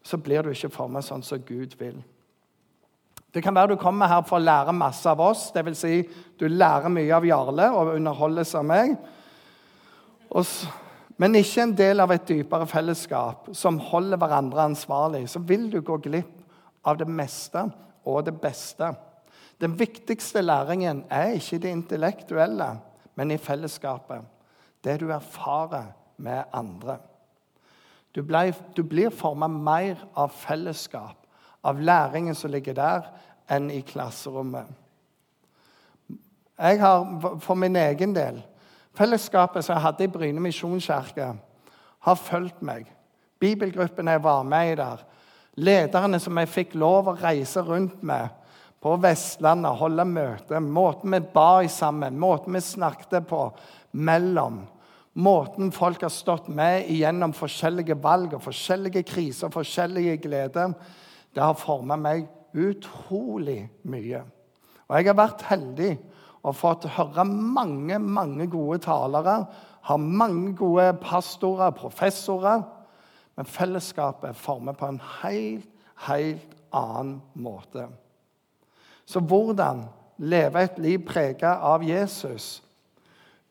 så 0.02 0.16
blir 0.16 0.42
du 0.42 0.52
ikke 0.54 0.70
formet 0.72 1.04
sånn 1.04 1.24
som 1.26 1.42
Gud 1.44 1.74
vil. 1.80 1.98
Det 3.34 3.42
kan 3.44 3.54
være 3.54 3.74
du 3.74 3.80
kommer 3.82 4.10
her 4.10 4.22
for 4.26 4.38
å 4.38 4.42
lære 4.42 4.74
masse 4.74 5.06
av 5.06 5.20
oss, 5.22 5.50
dvs. 5.54 5.82
Si, 5.82 5.98
du 6.38 6.48
lærer 6.48 6.90
mye 6.90 7.12
av 7.14 7.26
Jarle 7.26 7.68
og 7.76 7.92
underholdes 7.94 8.54
av 8.58 8.64
meg, 8.66 8.96
men 11.20 11.36
ikke 11.36 11.62
en 11.66 11.76
del 11.76 12.02
av 12.02 12.14
et 12.14 12.26
dypere 12.26 12.66
fellesskap 12.70 13.50
som 13.54 13.78
holder 13.90 14.18
hverandre 14.18 14.64
ansvarlig. 14.70 15.26
Så 15.28 15.42
vil 15.46 15.68
du 15.70 15.80
gå 15.84 15.98
glipp 16.02 16.38
av 16.86 16.98
det 16.98 17.06
meste 17.06 17.66
og 18.08 18.24
det 18.26 18.34
beste. 18.40 18.94
Den 19.60 19.78
viktigste 19.78 20.42
læringen 20.42 21.04
er 21.10 21.36
ikke 21.36 21.58
det 21.58 21.68
intellektuelle 21.68 22.70
men 23.20 23.30
i 23.30 23.36
fellesskapet. 23.36 24.22
Det 24.84 25.00
du 25.00 25.10
erfarer 25.10 25.92
med 26.16 26.42
andre. 26.52 26.98
Du, 28.14 28.22
ble, 28.22 28.54
du 28.76 28.82
blir 28.82 29.10
forma 29.10 29.46
mer 29.46 30.00
av 30.16 30.32
fellesskap, 30.32 31.26
av 31.64 31.80
læringen 31.80 32.34
som 32.34 32.50
ligger 32.50 32.74
der, 32.74 33.10
enn 33.50 33.68
i 33.70 33.82
klasserommet. 33.84 34.70
Jeg 36.60 36.80
har 36.80 37.36
for 37.40 37.54
min 37.54 37.76
egen 37.76 38.14
del 38.14 38.42
Fellesskapet 38.96 39.64
som 39.64 39.76
jeg 39.76 39.82
hadde 39.84 40.04
i 40.04 40.10
Bryne 40.10 40.40
misjonskirke, 40.42 41.28
har 42.00 42.16
fulgt 42.18 42.62
meg. 42.62 42.88
Bibelgruppen 43.40 44.08
jeg 44.08 44.22
var 44.24 44.42
med 44.42 44.72
i 44.72 44.74
der, 44.80 45.04
lederne 45.54 46.18
som 46.20 46.40
jeg 46.40 46.50
fikk 46.50 46.74
lov 46.74 47.12
å 47.12 47.14
reise 47.20 47.62
rundt 47.62 48.02
med, 48.02 48.32
på 48.80 48.96
Vestlandet, 49.02 49.76
holde 49.76 50.06
møte, 50.08 50.60
måten 50.60 51.12
vi 51.12 51.20
ba 51.34 51.62
sammen, 51.68 52.18
måten 52.20 52.56
vi 52.56 52.62
snakket 52.64 53.26
på 53.28 53.42
mellom. 53.92 54.62
Måten 55.20 55.72
folk 55.74 56.02
har 56.06 56.12
stått 56.14 56.48
med 56.48 56.88
igjennom 56.88 57.34
forskjellige 57.36 57.98
valg 58.00 58.36
og 58.38 58.44
forskjellige 58.44 59.02
kriser 59.04 59.48
og 59.48 59.56
forskjellige 59.58 60.16
gleder, 60.24 60.72
det 61.34 61.42
har 61.42 61.58
formet 61.58 62.00
meg 62.00 62.28
utrolig 62.56 63.64
mye. 63.86 64.22
Og 64.88 64.96
jeg 64.96 65.10
har 65.10 65.18
vært 65.18 65.44
heldig 65.46 65.90
og 66.40 66.56
fått 66.56 66.88
høre 66.96 67.24
mange, 67.28 67.98
mange 68.00 68.48
gode 68.50 68.80
talere. 68.86 69.44
Har 69.86 70.00
mange 70.00 70.54
gode 70.58 70.88
pastorer, 71.02 71.70
professorer. 71.76 72.64
Men 73.36 73.46
fellesskapet 73.46 74.36
former 74.36 74.74
på 74.76 74.88
en 74.90 75.00
helt, 75.20 75.68
helt 76.08 76.56
annen 76.74 77.20
måte. 77.38 77.86
Så 79.10 79.20
hvordan 79.20 79.84
leve 80.18 80.62
et 80.62 80.78
liv 80.78 81.00
preget 81.06 81.42
av 81.42 81.82
Jesus? 81.82 82.62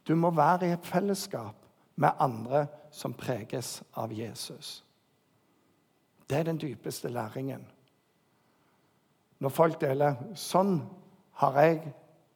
Du 0.08 0.16
må 0.16 0.32
være 0.32 0.70
i 0.70 0.72
et 0.72 0.86
fellesskap 0.88 1.66
med 2.00 2.16
andre 2.20 2.68
som 2.96 3.14
preges 3.14 3.82
av 4.00 4.14
Jesus. 4.16 4.86
Det 6.30 6.38
er 6.38 6.48
den 6.48 6.62
dypeste 6.62 7.10
læringen. 7.12 7.66
Når 9.40 9.50
folk 9.50 9.82
deler 9.82 10.16
'Sånn 10.36 10.82
har 11.34 11.62
jeg 11.62 11.94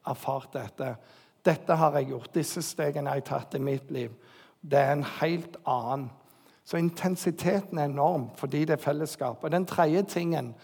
erfart 0.07 0.53
dette. 0.53 0.95
Dette 1.45 1.75
har 1.75 1.91
jeg 1.97 2.07
gjort. 2.07 2.35
Disse 2.35 2.61
stegene 2.61 3.09
har 3.09 3.15
jeg 3.15 3.25
tatt 3.25 3.55
i 3.55 3.59
mitt 3.59 3.91
liv.' 3.91 4.15
Det 4.61 4.79
er 4.79 4.91
en 4.91 5.03
helt 5.03 5.57
annen. 5.65 6.11
Så 6.63 6.77
intensiteten 6.77 7.77
er 7.77 7.85
enorm 7.85 8.29
fordi 8.35 8.65
det 8.65 8.69
er 8.69 8.83
fellesskap. 8.83 9.43
Og 9.43 9.51
den 9.51 9.65
tredje 9.65 10.03
tingen 10.03 10.55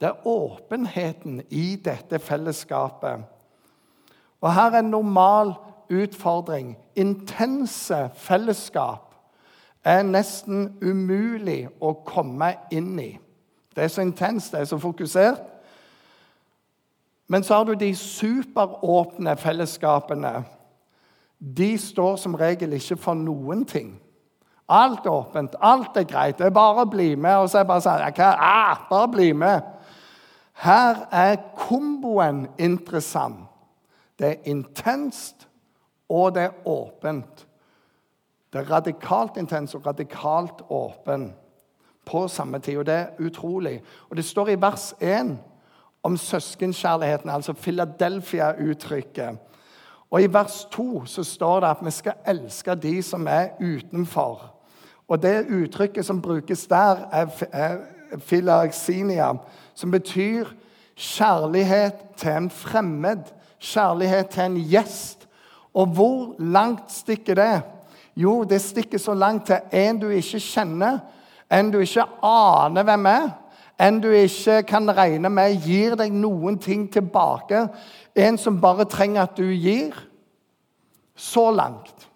det 0.00 0.08
er 0.08 0.26
åpenheten 0.28 1.40
i 1.50 1.76
dette 1.76 2.18
fellesskapet. 2.18 3.24
Og 4.40 4.54
her 4.54 4.70
er 4.70 4.78
en 4.78 4.90
normal 4.90 5.54
utfordring. 5.90 6.76
Intense 6.96 8.10
fellesskap 8.14 9.14
er 9.84 10.02
nesten 10.02 10.76
umulig 10.82 11.68
å 11.80 11.94
komme 12.04 12.52
inn 12.74 12.98
i. 13.00 13.12
Det 13.76 13.84
er 13.84 13.92
så 13.92 14.04
intenst, 14.04 14.52
det 14.52 14.60
er 14.60 14.68
så 14.70 14.78
fokusert. 14.78 15.42
Men 17.28 17.42
så 17.42 17.54
har 17.54 17.64
du 17.64 17.74
de 17.74 17.94
superåpne 17.96 19.36
fellesskapene. 19.36 20.42
De 21.38 21.78
står 21.78 22.16
som 22.16 22.34
regel 22.34 22.72
ikke 22.72 22.96
for 22.96 23.18
noen 23.18 23.64
ting. 23.68 23.96
Alt 24.68 25.06
er 25.06 25.14
åpent, 25.14 25.54
alt 25.60 25.96
er 25.96 26.06
greit. 26.08 26.38
Det 26.38 26.46
er 26.46 26.54
bare 26.54 26.82
å 26.82 26.90
bli 26.90 27.14
med. 27.14 27.36
Og 27.38 27.50
så 27.50 27.60
er 27.60 27.66
det 27.66 27.70
bare 27.70 27.84
sånn 27.84 28.22
ah, 28.42 28.86
Bare 28.90 29.10
bli 29.12 29.32
med. 29.32 29.75
Her 30.56 31.08
er 31.12 31.36
komboen 31.56 32.46
interessant. 32.58 33.36
Det 34.18 34.26
er 34.26 34.34
intenst, 34.44 35.48
og 36.08 36.34
det 36.34 36.42
er 36.42 36.68
åpent. 36.68 37.46
Det 38.52 38.60
er 38.60 38.70
radikalt 38.70 39.36
intenst 39.36 39.74
og 39.74 39.86
radikalt 39.86 40.62
åpen 40.70 41.34
på 42.06 42.28
samme 42.28 42.58
tid. 42.58 42.78
Og 42.78 42.86
det 42.86 42.94
er 42.94 43.06
utrolig. 43.20 43.82
Og 44.10 44.16
det 44.16 44.24
står 44.24 44.48
i 44.48 44.60
vers 44.60 44.94
1 45.00 45.38
om 46.02 46.16
søskenkjærligheten, 46.16 47.30
altså 47.30 47.52
Philadelphia-uttrykket. 47.52 49.38
Og 50.10 50.22
i 50.22 50.32
vers 50.32 50.64
2 50.70 51.04
så 51.04 51.24
står 51.24 51.60
det 51.60 51.66
at 51.66 51.84
vi 51.84 51.90
skal 51.90 52.12
elske 52.26 52.74
de 52.74 53.02
som 53.02 53.26
er 53.26 53.48
utenfor. 53.60 54.54
Og 55.08 55.22
det 55.22 55.46
uttrykket 55.50 56.06
som 56.06 56.22
brukes 56.22 56.66
der, 56.66 56.96
er 57.52 57.76
filaxinia, 58.18 59.32
som 59.76 59.92
betyr 59.92 60.48
kjærlighet 60.96 62.00
til 62.16 62.32
en 62.32 62.50
fremmed, 62.50 63.28
kjærlighet 63.60 64.32
til 64.32 64.42
en 64.48 64.60
gjest. 64.70 65.26
Og 65.76 65.86
hvor 65.86 66.34
langt 66.38 66.92
stikker 66.92 67.36
det? 67.36 67.62
Jo, 68.16 68.44
det 68.44 68.60
stikker 68.64 68.98
så 68.98 69.14
langt 69.14 69.46
til 69.46 69.60
en 69.72 70.00
du 70.00 70.08
ikke 70.08 70.40
kjenner, 70.40 71.02
en 71.52 71.70
du 71.70 71.78
ikke 71.84 72.06
aner 72.24 72.86
hvem 72.88 73.06
er, 73.06 73.28
en 73.78 74.00
du 74.00 74.08
ikke 74.08 74.62
kan 74.62 74.88
regne 74.96 75.28
med 75.28 75.60
gir 75.60 75.98
deg 76.00 76.14
noen 76.16 76.56
ting 76.58 76.86
tilbake, 76.92 77.66
en 78.16 78.38
som 78.40 78.60
bare 78.60 78.88
trenger 78.88 79.26
at 79.26 79.36
du 79.36 79.44
gir. 79.52 79.92
Så 81.16 81.50
langt. 81.50 82.08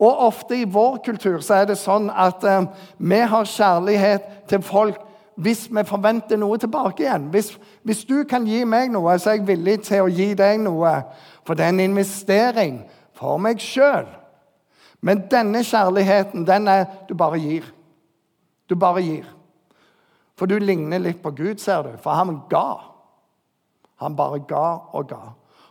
Og 0.00 0.20
ofte 0.28 0.56
i 0.56 0.64
vår 0.64 1.00
kultur 1.04 1.42
så 1.44 1.58
er 1.58 1.66
det 1.68 1.76
sånn 1.76 2.06
at 2.08 2.44
eh, 2.46 2.68
vi 2.96 3.18
har 3.32 3.48
kjærlighet 3.50 4.28
til 4.48 4.62
folk 4.64 5.07
hvis 5.38 5.68
vi 5.70 5.82
forventer 5.86 6.38
noe 6.40 6.58
tilbake 6.58 7.04
igjen. 7.04 7.28
Hvis, 7.30 7.52
hvis, 7.86 8.02
du 8.04 8.24
kan 8.26 8.46
gi 8.46 8.64
meg 8.66 8.90
noe, 8.90 9.14
så 9.18 9.30
er 9.30 9.38
jeg 9.38 9.46
villig 9.46 9.76
til 9.86 10.02
å 10.02 10.10
gi 10.10 10.32
deg 10.38 10.58
noe. 10.64 10.94
For 11.46 11.54
det 11.54 11.66
er 11.66 11.74
en 11.76 11.84
investering 11.84 12.80
for 13.14 13.38
meg 13.42 13.62
sjøl. 13.62 14.08
Men 15.00 15.28
denne 15.30 15.62
kjærligheten, 15.62 16.46
den 16.46 16.66
er 16.68 16.88
du 17.06 17.14
bare 17.14 17.38
gir. 17.38 17.68
Du 18.66 18.74
bare 18.74 19.04
gir. 19.06 19.28
For 20.38 20.50
du 20.50 20.58
ligner 20.58 20.98
litt 21.02 21.22
på 21.22 21.30
Gud, 21.30 21.62
ser 21.62 21.86
du. 21.86 21.94
For 22.02 22.18
han 22.18 22.40
ga. 22.50 22.80
Han 24.02 24.18
bare 24.18 24.42
ga 24.48 24.66
og 24.90 25.08
ga. 25.10 25.22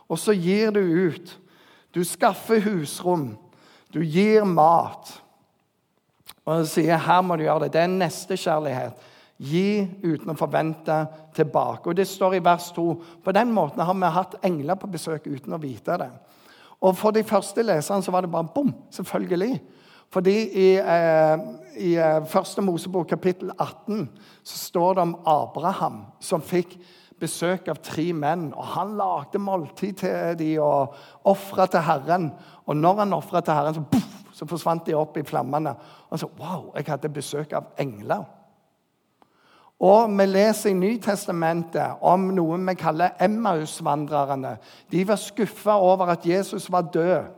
Og 0.08 0.20
så 0.20 0.32
gir 0.32 0.72
du 0.72 0.80
ut. 0.80 1.36
Du 1.92 2.00
skaffer 2.04 2.64
husrom. 2.64 3.34
Du 3.92 4.00
gir 4.00 4.48
mat. 4.48 5.12
Og 6.48 6.64
sier 6.68 6.96
her 7.04 7.20
må 7.20 7.36
du 7.36 7.44
gjøre 7.44 7.66
det. 7.66 7.74
Det 7.76 7.84
er 7.84 7.96
neste 7.98 8.36
kjærlighet. 8.40 8.96
Gi 9.38 9.86
uten 10.02 10.32
å 10.32 10.38
forvente 10.38 10.94
tilbake. 11.34 11.90
Og 11.90 11.96
Det 11.96 12.06
står 12.08 12.34
i 12.34 12.44
vers 12.44 12.72
2. 12.74 12.86
På 13.24 13.32
den 13.32 13.52
måten 13.54 13.84
har 13.84 13.94
vi 13.94 14.14
hatt 14.14 14.34
engler 14.42 14.74
på 14.74 14.90
besøk 14.90 15.26
uten 15.26 15.54
å 15.54 15.62
vite 15.62 15.98
det. 15.98 16.10
Og 16.80 16.96
For 16.96 17.10
de 17.10 17.22
første 17.26 17.62
leserne 17.62 18.02
så 18.02 18.10
var 18.10 18.22
det 18.22 18.30
bare 18.30 18.50
bom, 18.54 18.74
selvfølgelig. 18.90 19.60
Fordi 20.10 20.36
i, 20.56 20.68
eh, 20.76 21.38
i 21.76 21.94
eh, 21.96 22.24
første 22.26 22.62
Mosebok 22.62 23.08
kapittel 23.08 23.50
18 23.58 24.08
så 24.42 24.58
står 24.58 24.94
det 24.94 25.02
om 25.02 25.18
Abraham 25.26 26.06
som 26.20 26.40
fikk 26.40 26.78
besøk 27.20 27.68
av 27.68 27.82
tre 27.82 28.12
menn. 28.12 28.52
og 28.54 28.64
Han 28.64 28.96
lagde 28.96 29.38
måltid 29.38 30.00
til 30.00 30.38
dem 30.38 30.62
og 30.62 30.94
ofra 31.24 31.66
til 31.66 31.80
Herren. 31.80 32.32
Og 32.66 32.76
når 32.76 32.98
han 32.98 33.12
ofra 33.12 33.40
til 33.40 33.54
Herren, 33.54 33.74
så, 33.74 33.82
puff, 33.82 34.32
så 34.32 34.46
forsvant 34.46 34.86
de 34.86 34.94
opp 34.94 35.16
i 35.16 35.26
flammene. 35.26 35.74
Og 36.08 36.16
han 36.16 36.18
sa 36.18 36.30
wow, 36.38 36.72
jeg 36.76 36.88
hadde 36.88 37.12
besøk 37.12 37.52
av 37.52 37.72
engler. 37.78 38.24
Og 39.78 40.10
vi 40.18 40.26
leser 40.26 40.70
i 40.70 40.74
Nytestamentet 40.74 42.02
om 42.02 42.30
noe 42.34 42.58
vi 42.66 42.74
kaller 42.74 43.14
Emmaus-vandrerne. 43.22 44.56
De 44.90 45.04
var 45.06 45.20
skuffa 45.22 45.78
over 45.78 46.10
at 46.10 46.26
Jesus 46.26 46.66
var 46.72 46.90
død. 46.92 47.28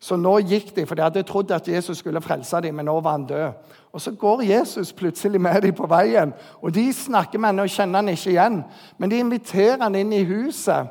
Så 0.00 0.16
nå 0.16 0.36
gikk 0.46 0.70
de, 0.76 0.84
for 0.86 0.94
de 0.94 1.02
hadde 1.02 1.22
trodd 1.26 1.50
at 1.50 1.68
Jesus 1.68 1.98
skulle 1.98 2.22
frelse 2.22 2.60
dem, 2.62 2.74
men 2.74 2.86
nå 2.86 3.00
var 3.02 3.16
han 3.16 3.26
død. 3.26 3.52
Og 3.92 4.00
Så 4.00 4.12
går 4.14 4.42
Jesus 4.42 4.92
plutselig 4.92 5.40
med 5.40 5.62
dem 5.62 5.74
på 5.74 5.86
veien, 5.86 6.34
og 6.62 6.74
de 6.74 6.92
snakker 6.92 7.38
med 7.38 7.48
ham 7.48 7.58
og 7.58 7.70
kjenner 7.70 7.98
han 7.98 8.08
ikke 8.08 8.30
igjen. 8.30 8.62
Men 8.98 9.10
de 9.10 9.18
inviterer 9.18 9.82
han 9.82 9.94
inn 9.94 10.12
i 10.12 10.24
huset, 10.24 10.86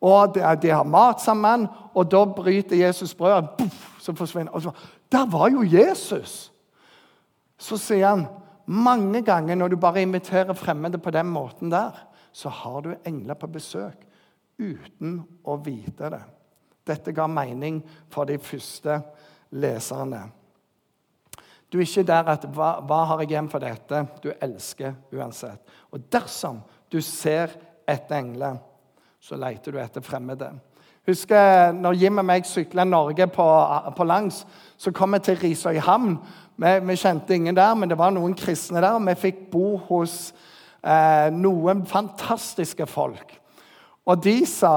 og 0.00 0.34
de, 0.34 0.70
har 0.70 0.82
mat 0.84 1.22
sammen. 1.22 1.68
Og 1.94 2.10
da 2.10 2.24
bryter 2.24 2.76
Jesus 2.76 3.14
brødet, 3.14 3.70
så 4.00 4.14
forsvinner 4.14 4.52
og 4.52 4.62
så, 4.62 4.70
Der 5.12 5.26
var 5.26 5.48
jo 5.48 5.62
Jesus! 5.62 6.52
Så 7.58 7.76
sier 7.76 8.08
han 8.08 8.26
mange 8.66 9.22
ganger 9.22 9.58
når 9.58 9.72
du 9.72 9.76
bare 9.80 10.02
inviterer 10.02 10.56
fremmede 10.56 10.98
på 10.98 11.12
den 11.14 11.26
måten 11.26 11.72
der, 11.72 11.96
så 12.32 12.48
har 12.48 12.80
du 12.82 12.94
engler 13.06 13.38
på 13.38 13.50
besøk 13.52 14.06
uten 14.58 15.20
å 15.44 15.56
vite 15.62 16.10
det. 16.10 16.22
Dette 16.84 17.12
ga 17.16 17.26
mening 17.30 17.80
for 18.12 18.28
de 18.28 18.38
første 18.38 18.98
leserne. 19.54 20.24
Du 21.72 21.78
er 21.78 21.86
ikke 21.86 22.06
der 22.06 22.28
at 22.30 22.44
hva, 22.54 22.80
'Hva 22.80 23.04
har 23.04 23.20
jeg 23.20 23.30
igjen 23.30 23.48
for 23.50 23.58
dette?' 23.58 24.06
Du 24.22 24.32
elsker 24.40 24.94
uansett. 25.12 25.60
Og 25.90 26.00
dersom 26.12 26.62
du 26.90 27.00
ser 27.00 27.50
etter 27.88 28.16
engler, 28.16 28.58
så 29.20 29.36
leter 29.36 29.72
du 29.72 29.78
etter 29.78 30.00
fremmede. 30.00 30.52
Husker 31.06 31.74
når 31.76 31.98
Jim 32.00 32.18
og 32.22 32.24
meg 32.24 32.46
sykla 32.48 32.86
Norge 32.88 33.26
på, 33.28 33.46
på 33.96 34.06
langs, 34.08 34.40
så 34.80 34.92
kom 34.94 35.12
vi 35.12 35.20
til 35.26 35.36
Risøyhamn. 35.42 36.16
Vi, 36.56 36.70
vi, 36.86 36.96
kjente 36.96 37.34
ingen 37.36 37.56
der, 37.56 37.74
men 37.76 37.90
det 37.90 37.98
var 38.00 38.14
noen 38.14 38.36
kristne 38.38 38.80
der. 38.80 39.00
Vi 39.10 39.16
fikk 39.26 39.42
bo 39.52 39.74
hos 39.90 40.32
eh, 40.80 41.28
noen 41.34 41.84
fantastiske 41.86 42.86
folk. 42.88 43.36
Og 44.08 44.22
de 44.24 44.38
sa 44.48 44.74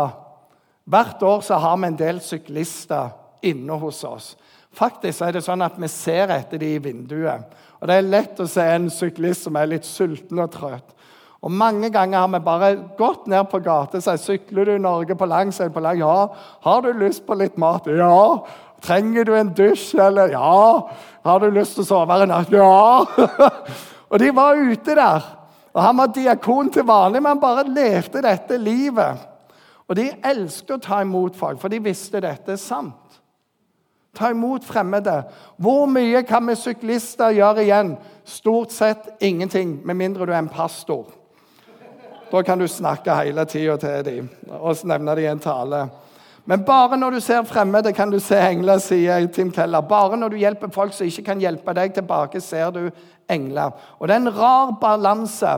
hvert 0.87 1.23
år 1.23 1.41
så 1.43 1.59
har 1.63 1.79
vi 1.79 1.91
en 1.91 1.99
del 1.99 2.19
syklister 2.23 3.15
inne 3.47 3.79
hos 3.79 4.03
oss. 4.07 4.33
Faktisk 4.77 5.23
er 5.23 5.37
det 5.37 5.45
sånn 5.45 5.63
at 5.63 5.79
vi 5.79 5.87
ser 5.91 6.31
etter 6.35 6.59
dem 6.61 6.75
i 6.75 6.83
vinduet. 6.89 7.55
Og 7.79 7.87
Det 7.87 7.95
er 7.95 8.11
lett 8.11 8.39
å 8.39 8.49
se 8.49 8.63
en 8.73 8.89
syklist 8.91 9.47
som 9.47 9.55
er 9.55 9.71
litt 9.71 9.87
sulten 9.87 10.39
og 10.43 10.51
trøtt. 10.53 10.93
Og 11.47 11.51
Mange 11.55 11.87
ganger 11.89 12.19
har 12.19 12.27
vi 12.27 12.39
bare 12.43 12.69
gått 12.97 13.27
ned 13.31 13.45
på 13.47 13.61
gata 13.63 14.01
og 14.01 14.03
sagt 14.03 14.25
sykler 14.25 14.67
du 14.67 14.73
i 14.73 14.81
Norge 14.83 15.15
på 15.15 15.25
langs. 15.31 15.61
På 15.71 15.79
lang? 15.79 15.95
Ja. 16.01 16.27
Har 16.65 16.81
du 16.83 16.91
lyst 16.91 17.23
på 17.23 17.37
litt 17.39 17.55
mat? 17.55 17.87
Ja. 17.87 18.43
Trenger 18.83 19.23
du 19.23 19.31
en 19.31 19.53
dusj? 19.55 19.95
Eller 19.95 20.33
ja. 20.35 20.89
Har 21.23 21.39
du 21.39 21.47
lyst 21.55 21.77
til 21.77 21.85
å 21.85 21.87
sove 21.87 22.17
en 22.19 22.33
natt? 22.33 22.51
Ja. 22.51 23.05
og 24.11 24.19
de 24.19 24.31
var 24.35 24.59
ute 24.59 24.95
der. 24.99 25.29
Og 25.71 25.79
Han 25.85 26.01
var 26.01 26.11
diakon 26.11 26.71
til 26.73 26.83
vanlig, 26.83 27.21
men 27.23 27.39
bare 27.39 27.63
levde 27.63 28.25
dette 28.25 28.57
livet. 28.59 29.23
Og 29.87 29.95
de 29.95 30.09
elsket 30.27 30.73
å 30.75 30.83
ta 30.83 30.99
imot 31.05 31.37
folk, 31.39 31.61
for 31.61 31.71
de 31.71 31.79
visste 31.79 32.19
dette 32.19 32.57
er 32.57 32.59
sant. 32.59 33.21
Ta 34.17 34.33
imot 34.33 34.67
fremmede. 34.67 35.21
Hvor 35.55 35.85
mye 35.87 36.25
kan 36.27 36.43
vi 36.49 36.57
syklister 36.59 37.31
gjøre 37.37 37.63
igjen? 37.63 37.95
Stort 38.27 38.75
sett 38.75 39.07
ingenting, 39.23 39.77
med 39.85 39.95
mindre 39.95 40.27
du 40.27 40.33
er 40.33 40.41
en 40.41 40.51
pastor. 40.51 41.13
Da 42.31 42.41
kan 42.43 42.59
du 42.59 42.67
snakke 42.67 43.15
hele 43.15 43.45
tida 43.45 43.77
til 43.77 44.05
dem 44.05 44.29
og 44.49 44.75
nevne 44.83 45.15
dem 45.15 45.23
i 45.23 45.31
en 45.31 45.39
tale. 45.39 45.87
Men 46.45 46.63
bare 46.63 46.97
når 46.97 47.11
du 47.11 47.19
ser 47.19 47.43
fremmede, 47.43 47.93
kan 47.93 48.11
du 48.11 48.19
se 48.19 48.35
engler, 48.39 48.77
sier 48.79 49.27
Tim 49.27 49.51
Keller. 49.51 49.81
Bare 49.81 50.17
når 50.17 50.29
du 50.29 50.37
hjelper 50.39 50.71
folk 50.71 50.93
som 50.93 51.07
ikke 51.07 51.23
kan 51.23 51.41
hjelpe 51.43 51.73
deg 51.75 51.93
tilbake, 51.93 52.41
ser 52.41 52.71
du 52.71 52.89
engler. 53.29 53.71
Og 53.99 54.07
det 54.07 54.15
er 54.15 54.21
en 54.21 54.35
rar 54.37 54.71
balanse. 54.81 55.57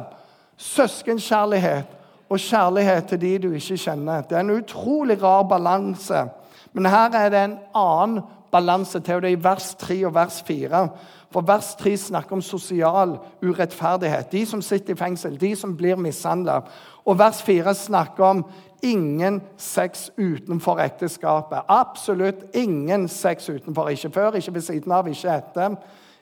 Søskenkjærlighet 0.58 1.86
og 2.30 2.40
kjærlighet 2.40 3.06
til 3.10 3.22
de 3.22 3.38
du 3.38 3.52
ikke 3.54 3.78
kjenner. 3.78 4.26
Det 4.26 4.38
er 4.38 4.42
en 4.42 4.58
utrolig 4.58 5.22
rar 5.24 5.44
balanse. 5.44 6.26
Men 6.74 6.86
her 6.86 7.14
er 7.18 7.30
det 7.30 7.44
en 7.44 7.58
annen 7.76 8.26
balanse 8.52 9.00
til 9.00 9.22
det 9.22 9.32
i 9.34 9.44
vers 9.44 9.76
3 9.76 10.06
og 10.08 10.16
vers 10.16 10.42
4. 10.48 10.88
For 11.30 11.46
vers 11.46 11.76
3 11.78 11.98
snakker 11.98 12.34
om 12.34 12.42
sosial 12.42 13.18
urettferdighet. 13.42 14.32
De 14.32 14.46
som 14.50 14.62
sitter 14.66 14.96
i 14.96 14.98
fengsel, 14.98 15.38
de 15.38 15.52
som 15.56 15.76
blir 15.78 16.00
mishandla. 16.02 16.64
Og 17.06 17.20
vers 17.20 17.42
4 17.46 17.74
snakker 17.78 18.26
om 18.26 18.44
ingen 18.82 19.42
sex 19.58 20.10
utenfor 20.18 20.82
ekteskapet. 20.82 21.68
Absolutt 21.70 22.56
ingen 22.58 23.08
sex 23.08 23.50
utenfor. 23.50 23.90
Ikke 23.90 24.12
før, 24.12 24.40
ikke 24.40 24.54
ved 24.54 24.66
siden 24.66 24.92
av, 24.92 25.08
ikke 25.08 25.36
etter. 25.36 25.78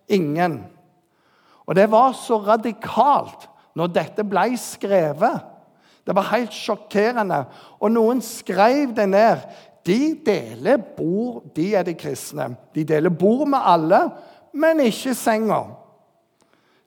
Ingen. 0.07 0.65
Og 1.67 1.75
det 1.75 1.87
var 1.91 2.11
så 2.15 2.41
radikalt 2.43 3.47
når 3.77 3.93
dette 3.95 4.27
ble 4.27 4.49
skrevet. 4.59 5.39
Det 6.07 6.15
var 6.15 6.31
helt 6.31 6.55
sjokkerende. 6.55 7.43
Og 7.79 7.91
noen 7.91 8.21
skrev 8.23 8.93
det 8.95 9.09
ned. 9.11 9.43
De 9.87 10.15
deler 10.25 10.79
bord, 10.97 11.45
de 11.55 11.69
er 11.75 11.83
de 11.87 11.93
kristne. 11.95 12.49
De 12.75 12.83
deler 12.87 13.11
bord 13.11 13.47
med 13.47 13.59
alle, 13.63 13.99
men 14.57 14.81
ikke 14.81 15.13
senga. 15.17 15.61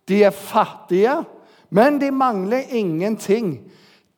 De 0.09 0.25
er 0.27 0.35
fattige, 0.35 1.21
men 1.71 2.01
de 2.03 2.11
mangler 2.11 2.73
ingenting. 2.75 3.55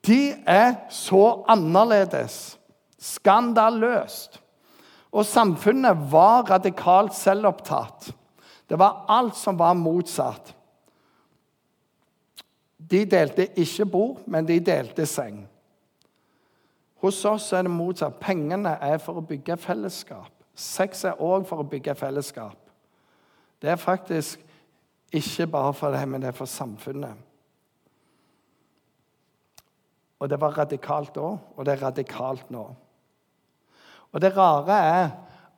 De 0.07 0.33
er 0.49 0.75
så 0.91 1.45
annerledes. 1.53 2.57
Skandaløst. 2.99 4.41
Og 5.13 5.27
samfunnet 5.27 6.07
var 6.13 6.49
radikalt 6.49 7.15
selvopptatt. 7.15 8.13
Det 8.69 8.79
var 8.79 9.05
alt 9.09 9.37
som 9.37 9.59
var 9.59 9.77
motsatt. 9.77 10.55
De 12.79 13.05
delte 13.05 13.51
ikke 13.61 13.87
bord, 13.87 14.23
men 14.27 14.49
de 14.49 14.61
delte 14.61 15.07
seng. 15.07 15.43
Hos 17.03 17.25
oss 17.25 17.51
er 17.53 17.67
det 17.67 17.75
motsatt. 17.75 18.17
Pengene 18.23 18.77
er 18.81 18.99
for 19.03 19.21
å 19.21 19.27
bygge 19.27 19.59
fellesskap. 19.61 20.31
Sex 20.55 21.05
er 21.05 21.21
òg 21.21 21.45
for 21.49 21.61
å 21.61 21.69
bygge 21.69 21.95
fellesskap. 21.99 22.62
Det 23.63 23.71
er 23.71 23.79
faktisk 23.79 24.41
ikke 25.13 25.47
bare 25.47 25.75
for 25.75 25.95
det, 25.95 26.03
men 26.09 26.23
det 26.23 26.33
er 26.33 26.37
for 26.37 26.51
samfunnet. 26.51 27.15
Og 30.19 30.31
det 30.31 30.39
var 30.41 30.59
radikalt 30.59 31.15
da, 31.15 31.35
og 31.57 31.67
det 31.67 31.77
er 31.77 31.85
radikalt 31.87 32.51
nå. 32.51 32.65
Og 34.13 34.21
det 34.21 34.37
rare 34.37 34.79
er 34.87 35.07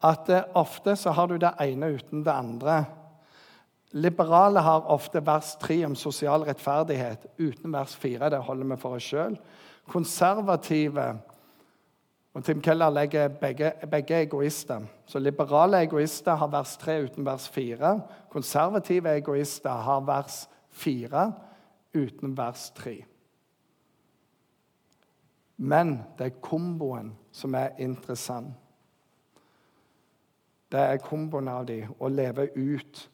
at 0.05 0.29
eh, 0.29 0.45
ofte 0.55 0.97
så 0.97 1.13
har 1.17 1.29
du 1.29 1.37
det 1.41 1.53
ene 1.61 1.95
uten 1.97 2.25
det 2.25 2.33
andre. 2.33 2.85
Liberale 3.95 4.61
har 4.61 4.89
ofte 4.91 5.23
vers 5.27 5.55
3 5.63 5.85
om 5.87 5.97
sosial 5.97 6.45
rettferdighet 6.47 7.29
uten 7.39 7.73
vers 7.73 7.95
4. 7.97 8.31
Det 8.31 8.43
holder 8.43 8.73
vi 8.73 8.81
for 8.81 8.99
oss 8.99 9.07
sjøl. 9.07 9.37
Konservative 9.89 11.07
og 12.35 12.45
Tim 12.45 12.61
Keller 12.61 12.91
legger 12.91 13.29
begge, 13.29 13.73
begge 13.91 14.23
egoister. 14.23 14.81
Så 15.07 15.19
Liberale 15.19 15.83
egoister 15.83 16.35
har 16.35 16.51
vers 16.51 16.77
3 16.77 17.03
uten 17.05 17.27
vers 17.27 17.49
4. 17.49 18.01
Konservative 18.31 19.17
egoister 19.17 19.71
har 19.71 20.01
vers 20.01 20.49
4 20.71 21.33
uten 21.95 22.37
vers 22.37 22.71
3. 22.71 23.05
Men 25.57 26.01
det 26.19 26.27
er 26.27 26.41
komboen 26.43 27.13
som 27.33 27.55
er 27.55 27.69
interessant. 27.79 28.55
Det 30.73 30.81
er 30.81 30.97
komboen 30.99 31.49
av 31.49 31.69
dem 31.69 31.93
å 32.03 32.09
leve 32.11 32.49
ut 32.57 33.11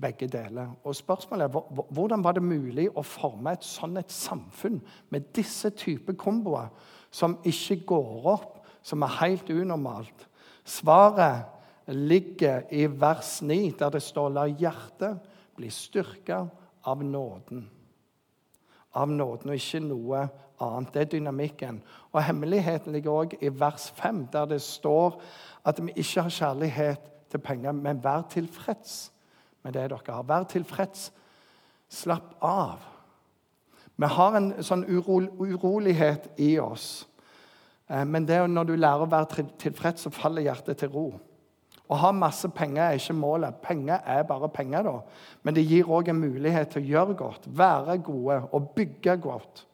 begge 0.00 0.26
deler. 0.26 0.70
Og 0.84 0.96
spørsmålet 0.96 1.44
er 1.44 1.82
hvordan 1.92 2.24
var 2.24 2.32
det 2.32 2.42
mulig 2.42 2.88
å 2.96 3.04
forme 3.04 3.52
et 3.52 3.66
sånt 3.66 3.98
et 4.00 4.12
samfunn 4.12 4.80
med 5.10 5.34
disse 5.36 5.68
typer 5.76 6.16
komboer 6.16 6.72
som 7.18 7.38
ikke 7.46 7.80
går 7.88 8.28
opp, 8.34 8.60
som 8.82 9.02
er 9.02 9.16
helt 9.20 9.50
unormalt? 9.50 10.26
Svaret 10.68 11.46
ligger 11.88 12.68
i 12.70 12.86
vers 12.86 13.38
9, 13.42 13.74
der 13.78 13.90
det 13.90 14.02
står 14.02 14.28
'La 14.28 14.46
hjertet 14.46 15.18
bli 15.56 15.70
styrka 15.70 16.46
av 16.84 17.02
nåden'. 17.02 17.64
Av 18.94 19.08
nåden 19.08 19.50
og 19.50 19.54
ikke 19.54 19.80
noe 19.80 20.28
annet. 20.60 20.94
Det 20.94 21.00
er 21.00 21.04
dynamikken. 21.04 21.82
Og 22.12 22.22
Hemmeligheten 22.22 22.92
ligger 22.92 23.10
òg 23.10 23.36
i 23.40 23.48
vers 23.48 23.90
5, 23.90 24.28
der 24.32 24.44
det 24.44 24.62
står 24.62 25.20
at 25.64 25.80
vi 25.86 25.92
ikke 25.96 26.22
har 26.22 26.30
kjærlighet 26.30 27.10
til 27.30 27.38
penger, 27.38 27.72
men 27.72 28.04
vær 28.04 28.22
tilfreds 28.30 29.12
med 29.62 29.72
det 29.72 29.90
dere 29.90 30.14
har. 30.14 30.22
Vær 30.22 30.42
tilfreds. 30.42 31.12
Slapp 31.88 32.36
av. 32.42 32.78
Vi 33.98 34.10
har 34.14 34.36
en 34.38 34.52
sånn 34.62 34.84
urolighet 34.86 36.28
i 36.38 36.52
oss. 36.62 37.06
Eh, 37.88 38.04
men 38.06 38.26
det 38.28 38.36
er 38.38 38.50
når 38.50 38.68
du 38.68 38.76
lærer 38.76 39.06
å 39.06 39.10
være 39.10 39.46
tilfreds, 39.58 40.06
så 40.06 40.14
faller 40.14 40.46
hjertet 40.46 40.78
til 40.78 40.92
ro. 40.92 41.08
Å 41.88 41.96
ha 41.96 42.10
masse 42.12 42.50
penger 42.52 42.84
er 42.84 42.98
ikke 43.00 43.16
målet. 43.16 43.62
Penger 43.64 44.04
er 44.04 44.26
bare 44.28 44.50
penger. 44.52 44.84
da. 44.84 45.00
Men 45.42 45.56
det 45.56 45.64
gir 45.64 45.88
òg 45.88 46.10
en 46.12 46.20
mulighet 46.20 46.70
til 46.70 46.82
å 46.82 46.90
gjøre 46.92 47.16
godt, 47.16 47.48
være 47.48 47.98
gode 48.04 48.42
og 48.52 48.74
bygge 48.76 49.16
godt. 49.24 49.64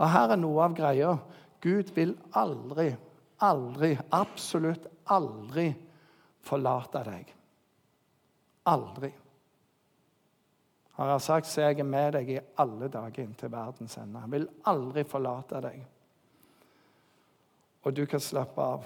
Og 0.00 0.08
her 0.10 0.34
er 0.34 0.40
noe 0.40 0.64
av 0.64 0.74
greia. 0.74 1.14
Gud 1.60 1.92
vil 1.94 2.16
aldri, 2.34 2.90
aldri, 3.38 3.92
absolutt 4.16 4.88
aldri 5.12 5.70
forlate 6.42 7.04
deg. 7.06 7.34
Aldri. 8.66 9.12
Han 11.00 11.08
har 11.08 11.18
sagt 11.24 11.48
så 11.48 11.62
jeg 11.62 11.78
er 11.80 11.86
med 11.88 12.10
deg 12.12 12.26
i 12.28 12.40
alle 12.60 12.90
dager 12.92 13.22
inntil 13.24 13.48
verdens 13.48 13.94
ende. 13.96 14.20
Han 14.20 14.32
vil 14.34 14.42
aldri 14.68 15.00
forlate 15.08 15.62
deg. 15.64 15.78
Og 17.88 17.96
du 17.96 18.02
kan 18.04 18.20
slappe 18.20 18.60
av. 18.60 18.84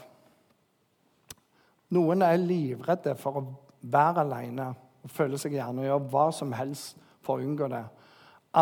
Noen 1.98 2.22
er 2.22 2.38
livredde 2.38 3.16
for 3.18 3.40
å 3.40 3.44
være 3.90 4.22
alene 4.22 4.68
og 5.02 5.10
føler 5.10 5.42
seg 5.42 5.58
gjerne 5.58 5.82
og 5.82 5.90
gjør 5.90 6.08
hva 6.14 6.24
som 6.38 6.54
helst 6.54 7.02
for 7.26 7.34
å 7.42 7.48
unngå 7.50 7.66
det. 7.74 7.82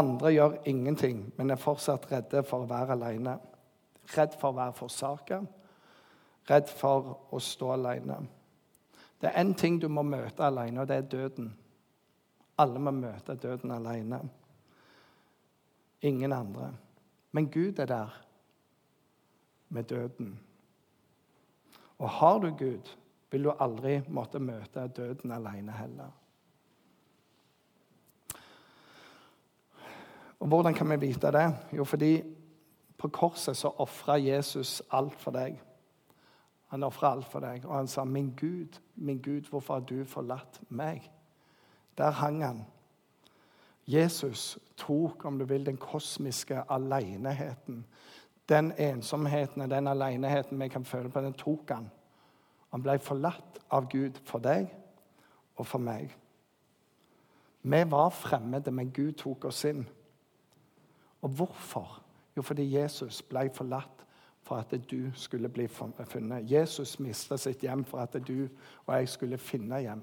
Andre 0.01 0.33
gjør 0.33 0.59
ingenting, 0.73 1.27
men 1.37 1.53
er 1.53 1.61
fortsatt 1.61 2.09
redde 2.09 2.47
for 2.49 2.65
å 2.65 2.73
være 2.73 2.97
alene. 2.97 3.37
Redd 4.17 4.41
for 4.41 4.49
å 4.55 4.63
være 4.63 4.81
forsaka, 4.81 5.43
redd 6.49 6.73
for 6.73 7.19
å 7.29 7.41
stå 7.53 7.75
alene. 7.77 8.23
Det 9.21 9.29
er 9.29 9.45
én 9.45 9.53
ting 9.53 9.77
du 9.77 9.93
må 9.93 10.09
møte 10.09 10.49
alene, 10.49 10.81
og 10.81 10.89
det 10.89 10.97
er 10.97 11.13
døden. 11.21 11.53
Alle 12.63 12.81
må 12.83 12.93
møte 12.95 13.37
døden 13.41 13.75
alene. 13.75 14.21
Ingen 16.03 16.33
andre. 16.33 16.73
Men 17.33 17.51
Gud 17.51 17.79
er 17.79 17.87
der 17.87 18.17
med 19.69 19.85
døden. 19.85 20.41
Og 21.99 22.11
har 22.11 22.39
du 22.39 22.51
Gud, 22.51 22.97
vil 23.31 23.45
du 23.45 23.53
aldri 23.61 24.01
måtte 24.09 24.39
møte 24.43 24.89
døden 24.89 25.33
alene 25.33 25.73
heller. 25.73 26.11
Og 30.43 30.49
Hvordan 30.49 30.75
kan 30.75 30.91
vi 30.91 30.97
vite 30.97 31.33
det? 31.33 31.55
Jo, 31.73 31.85
fordi 31.85 32.23
på 32.99 33.09
korset 33.09 33.57
så 33.57 33.71
ofra 33.79 34.19
Jesus 34.19 34.83
alt 34.91 35.21
for 35.21 35.31
deg. 35.31 35.61
Han 36.67 36.83
ofra 36.83 37.13
alt 37.13 37.27
for 37.31 37.41
deg, 37.41 37.65
og 37.65 37.77
han 37.77 37.89
sa, 37.89 38.05
'Min 38.05 38.35
Gud, 38.41 38.81
min 38.97 39.23
Gud, 39.23 39.49
hvorfor 39.51 39.75
har 39.75 39.81
du 39.81 40.05
forlatt 40.05 40.61
meg?' 40.69 41.11
Der 41.99 42.11
hang 42.11 42.45
han. 42.45 42.65
Jesus 43.87 44.59
tok, 44.77 45.25
om 45.25 45.39
du 45.39 45.45
vil, 45.45 45.67
den 45.67 45.77
kosmiske 45.77 46.63
aleneheten. 46.71 47.87
Den 48.49 48.73
ensomheten 48.79 49.63
og 49.63 49.71
den 49.71 49.87
aleneheten 49.87 50.61
vi 50.61 50.69
kan 50.69 50.85
føle 50.85 51.09
på, 51.09 51.21
den 51.21 51.35
tok 51.35 51.71
han. 51.71 51.91
Han 52.71 52.83
ble 52.83 52.99
forlatt 52.99 53.59
av 53.71 53.89
Gud 53.91 54.19
for 54.25 54.41
deg 54.41 54.71
og 55.57 55.67
for 55.67 55.83
meg. 55.83 56.15
Vi 57.63 57.83
var 57.91 58.09
fremmede, 58.11 58.71
men 58.71 58.91
Gud 58.91 59.13
tok 59.21 59.45
oss 59.45 59.65
inn. 59.65 59.85
Og 61.23 61.31
hvorfor? 61.31 62.01
Jo, 62.37 62.43
fordi 62.43 62.65
Jesus 62.75 63.23
ble 63.23 63.51
forlatt 63.55 64.07
for 64.43 64.57
at 64.57 64.75
du 64.91 65.11
skulle 65.15 65.49
bli 65.49 65.69
funnet. 65.69 66.51
Jesus 66.51 66.99
mista 66.99 67.37
sitt 67.37 67.63
hjem 67.63 67.85
for 67.85 67.99
at 68.03 68.17
du 68.27 68.49
og 68.87 68.97
jeg 68.97 69.09
skulle 69.09 69.39
finne 69.39 69.79
hjem. 69.81 70.03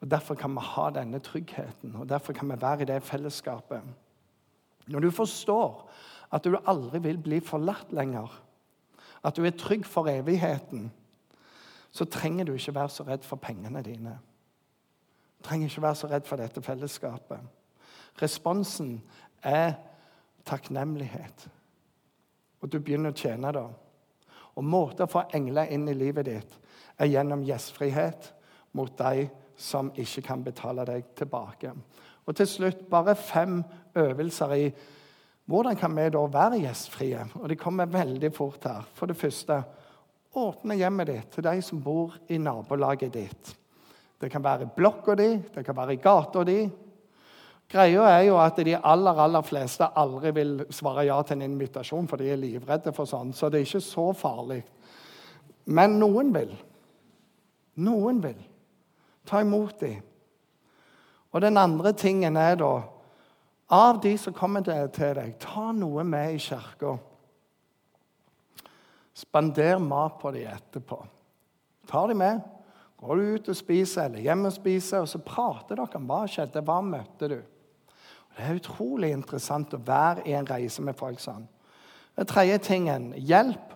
Og 0.00 0.10
Derfor 0.10 0.34
kan 0.34 0.54
vi 0.54 0.60
ha 0.64 0.90
denne 0.90 1.18
tryggheten, 1.18 1.96
og 1.96 2.08
derfor 2.08 2.32
kan 2.32 2.48
vi 2.48 2.60
være 2.60 2.82
i 2.82 2.84
det 2.84 3.02
fellesskapet. 3.02 3.82
Når 4.86 5.00
du 5.00 5.10
forstår 5.10 5.90
at 6.32 6.44
du 6.44 6.56
aldri 6.66 6.98
vil 6.98 7.18
bli 7.18 7.40
forlatt 7.40 7.92
lenger, 7.92 8.42
at 9.24 9.36
du 9.36 9.44
er 9.44 9.50
trygg 9.50 9.84
for 9.86 10.08
evigheten, 10.08 10.92
så 11.90 12.04
trenger 12.04 12.44
du 12.44 12.52
ikke 12.52 12.74
være 12.74 12.88
så 12.88 13.02
redd 13.02 13.22
for 13.26 13.36
pengene 13.36 13.82
dine. 13.82 14.18
Du 15.38 15.44
trenger 15.44 15.68
ikke 15.68 15.82
være 15.82 15.94
så 15.94 16.06
redd 16.06 16.24
for 16.24 16.36
dette 16.36 16.62
fellesskapet. 16.62 17.38
Responsen 18.22 19.02
er 19.42 19.72
takknemlighet. 20.44 21.48
Og 22.60 22.72
du 22.72 22.78
begynner 22.78 23.12
å 23.12 23.16
tjene 23.16 23.52
da. 23.52 23.66
Og 24.54 24.64
måten 24.64 25.04
å 25.04 25.10
få 25.10 25.26
engler 25.34 25.70
inn 25.72 25.88
i 25.88 25.96
livet 25.96 26.28
ditt 26.28 26.56
er 27.00 27.08
gjennom 27.08 27.44
gjestfrihet 27.46 28.32
mot 28.76 28.92
de 28.98 29.28
som 29.60 29.92
ikke 29.96 30.24
kan 30.24 30.44
betale 30.44 30.86
deg 30.88 31.12
tilbake. 31.18 31.74
Og 32.26 32.36
til 32.36 32.48
slutt 32.48 32.86
bare 32.90 33.16
fem 33.18 33.60
øvelser 33.98 34.56
i 34.56 34.64
hvordan 35.50 35.76
kan 35.76 35.96
vi 35.96 36.06
da 36.14 36.20
være 36.30 36.60
gjestfrie? 36.62 37.24
Og 37.42 37.48
De 37.48 37.56
kommer 37.58 37.90
veldig 37.90 38.32
fort 38.32 38.64
her. 38.64 38.84
For 38.94 39.06
det 39.06 39.16
første 39.18 39.62
åpne 40.38 40.76
hjemmet 40.78 41.08
ditt 41.10 41.32
til 41.34 41.44
de 41.44 41.62
som 41.62 41.80
bor 41.82 42.14
i 42.28 42.38
nabolaget 42.38 43.14
ditt. 43.14 43.56
Det 44.20 44.30
kan 44.30 44.44
være 44.44 44.62
i 44.62 44.70
blokka 44.76 45.14
di, 45.18 45.30
det 45.54 45.64
kan 45.66 45.76
være 45.76 45.96
i 45.96 46.02
gata 46.02 46.44
di. 46.44 46.60
Greia 47.70 48.04
er 48.10 48.24
jo 48.26 48.36
at 48.42 48.56
de 48.66 48.76
aller 48.76 49.18
aller 49.24 49.42
fleste 49.46 49.86
aldri 49.96 50.30
vil 50.34 50.56
svare 50.70 51.06
ja 51.06 51.20
til 51.22 51.38
en 51.38 51.52
invitasjon, 51.52 52.08
for 52.08 52.18
de 52.18 52.30
er 52.30 52.38
livredde 52.38 52.92
for 52.92 53.06
sånn. 53.06 53.32
Så 53.32 53.48
det 53.48 53.60
er 53.60 53.66
ikke 53.66 53.82
så 53.84 54.06
farlig. 54.12 54.60
Men 55.70 55.98
noen 55.98 56.32
vil. 56.34 56.54
Noen 57.74 58.22
vil. 58.22 58.38
Ta 59.30 59.44
imot 59.44 59.80
dem. 59.80 60.00
Og 61.30 61.42
den 61.44 61.58
andre 61.60 61.92
tingen 61.94 62.36
er 62.36 62.58
da 62.58 62.72
Av 63.70 64.00
de 64.02 64.16
som 64.18 64.34
kommer 64.34 64.64
til 64.66 64.88
deg, 65.14 65.36
ta 65.38 65.68
noe 65.70 66.02
med 66.02 66.34
i 66.34 66.40
kirka. 66.42 66.96
Spander 69.14 69.78
mat 69.78 70.16
på 70.18 70.32
dem 70.34 70.48
etterpå. 70.50 70.98
Ta 71.86 72.02
dem 72.10 72.18
med. 72.18 72.40
Går 72.98 73.16
du 73.16 73.28
ut 73.36 73.52
og 73.52 73.56
spiser, 73.56 74.08
eller 74.08 74.26
hjem 74.26 74.42
og 74.50 74.56
spiser, 74.56 75.04
og 75.04 75.08
så 75.08 75.22
prater 75.22 75.78
dere 75.78 76.00
om 76.00 76.10
hva 76.10 76.24
skjedde, 76.26 76.64
hva 76.66 76.80
møtte 76.82 77.30
du? 77.30 77.38
Og 77.38 78.34
det 78.34 78.48
er 78.48 78.58
utrolig 78.58 79.14
interessant 79.14 79.78
å 79.78 79.84
være 79.86 80.26
i 80.26 80.34
en 80.34 80.50
reise 80.50 80.82
med 80.82 80.98
folk 80.98 81.22
sånn. 81.22 81.46
Den 82.18 82.26
tredje 82.26 82.58
tingen 82.72 83.12
hjelp. 83.14 83.70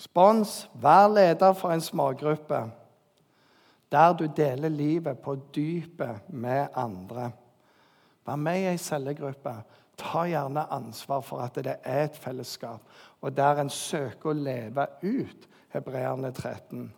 Spons. 0.00 0.62
Vær 0.80 1.12
leder 1.12 1.52
for 1.52 1.76
en 1.76 1.84
smågruppe 1.84 2.64
der 3.92 4.16
du 4.16 4.26
deler 4.36 4.68
livet 4.68 5.18
på 5.18 5.36
dypet 5.54 6.28
med 6.28 6.66
andre. 6.74 7.30
Vær 8.26 8.36
med 8.36 8.60
i 8.60 8.68
ei 8.70 8.78
cellegruppe. 8.78 9.54
Ta 9.98 10.24
gjerne 10.26 10.64
ansvar 10.72 11.20
for 11.20 11.44
at 11.44 11.58
det 11.60 11.76
er 11.84 12.04
et 12.06 12.16
fellesskap 12.16 12.80
og 13.22 13.36
der 13.36 13.62
en 13.62 13.70
søker 13.70 14.32
å 14.32 14.36
leve 14.36 14.86
ut 15.04 15.48
Hebreerne 15.72 16.32
13. 16.34 16.88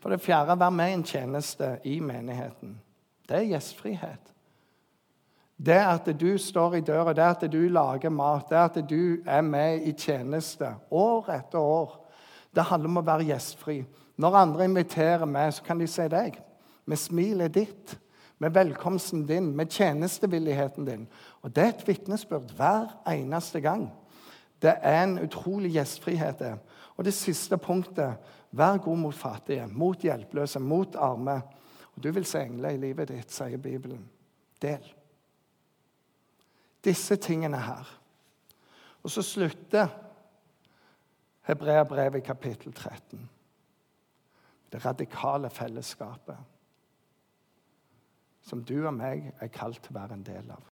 For 0.00 0.10
det 0.10 0.22
fjerde, 0.24 0.56
vær 0.58 0.72
med 0.74 0.90
i 0.90 0.96
en 0.96 1.06
tjeneste 1.06 1.76
i 1.86 1.98
menigheten. 2.02 2.78
Det 3.28 3.36
er 3.36 3.50
gjestfrihet. 3.52 4.32
Det 5.62 5.78
at 5.78 6.08
du 6.18 6.30
står 6.40 6.78
i 6.80 6.82
døra, 6.82 7.12
det 7.14 7.22
at 7.22 7.44
du 7.52 7.60
lager 7.68 8.10
mat, 8.10 8.48
det 8.50 8.58
at 8.58 8.80
du 8.88 9.22
er 9.26 9.44
med 9.46 9.84
i 9.86 9.92
tjeneste 9.92 10.72
år 10.90 11.30
etter 11.36 11.60
år, 11.60 11.98
det 12.52 12.64
handler 12.66 12.90
om 12.90 12.98
å 12.98 13.06
være 13.06 13.28
gjestfri. 13.28 13.76
Når 14.16 14.36
andre 14.36 14.64
inviterer 14.64 15.24
meg, 15.24 15.52
så 15.54 15.62
kan 15.62 15.80
de 15.80 15.86
si 15.86 16.04
deg. 16.08 16.36
Med 16.86 16.96
smilet 16.96 17.54
ditt, 17.54 17.98
med 18.38 18.54
velkomsten 18.54 19.26
din, 19.26 19.52
med 19.56 19.70
tjenestevilligheten 19.70 20.84
din. 20.84 21.08
Og 21.42 21.56
Det 21.56 21.64
er 21.64 21.68
et 21.68 21.88
vitnesbyrd 21.88 22.54
hver 22.56 22.98
eneste 23.08 23.60
gang. 23.60 23.90
Det 24.62 24.74
er 24.82 25.04
en 25.04 25.18
utrolig 25.18 25.72
gjestfrihet. 25.72 26.38
det. 26.38 26.58
Og 26.96 27.04
det 27.04 27.14
siste 27.14 27.56
punktet 27.58 28.16
vær 28.50 28.76
god 28.76 28.96
mot 28.96 29.14
fattige, 29.14 29.66
mot 29.66 29.98
hjelpeløse, 29.98 30.58
mot 30.58 30.96
arme. 30.96 31.42
Og 31.96 32.02
Du 32.04 32.10
vil 32.10 32.24
se 32.24 32.40
engler 32.40 32.70
i 32.70 32.76
livet 32.76 33.08
ditt, 33.08 33.32
sier 33.32 33.58
Bibelen. 33.58 34.10
Del. 34.62 34.94
Disse 36.84 37.16
tingene 37.16 37.58
her. 37.58 38.00
Og 39.02 39.10
så 39.10 39.22
slutter 39.22 39.88
Hebreabrevet 41.42 42.24
kapittel 42.24 42.72
13. 42.72 43.30
Det 44.72 44.84
radikale 44.84 45.50
fellesskapet. 45.50 46.36
som 48.42 48.64
du 48.64 48.86
og 48.86 48.94
meg 48.94 49.28
er 49.40 49.50
kalt 49.54 49.78
til 49.84 49.94
å 49.94 50.00
være 50.00 50.16
en 50.18 50.24
del 50.26 50.48
av. 50.50 50.64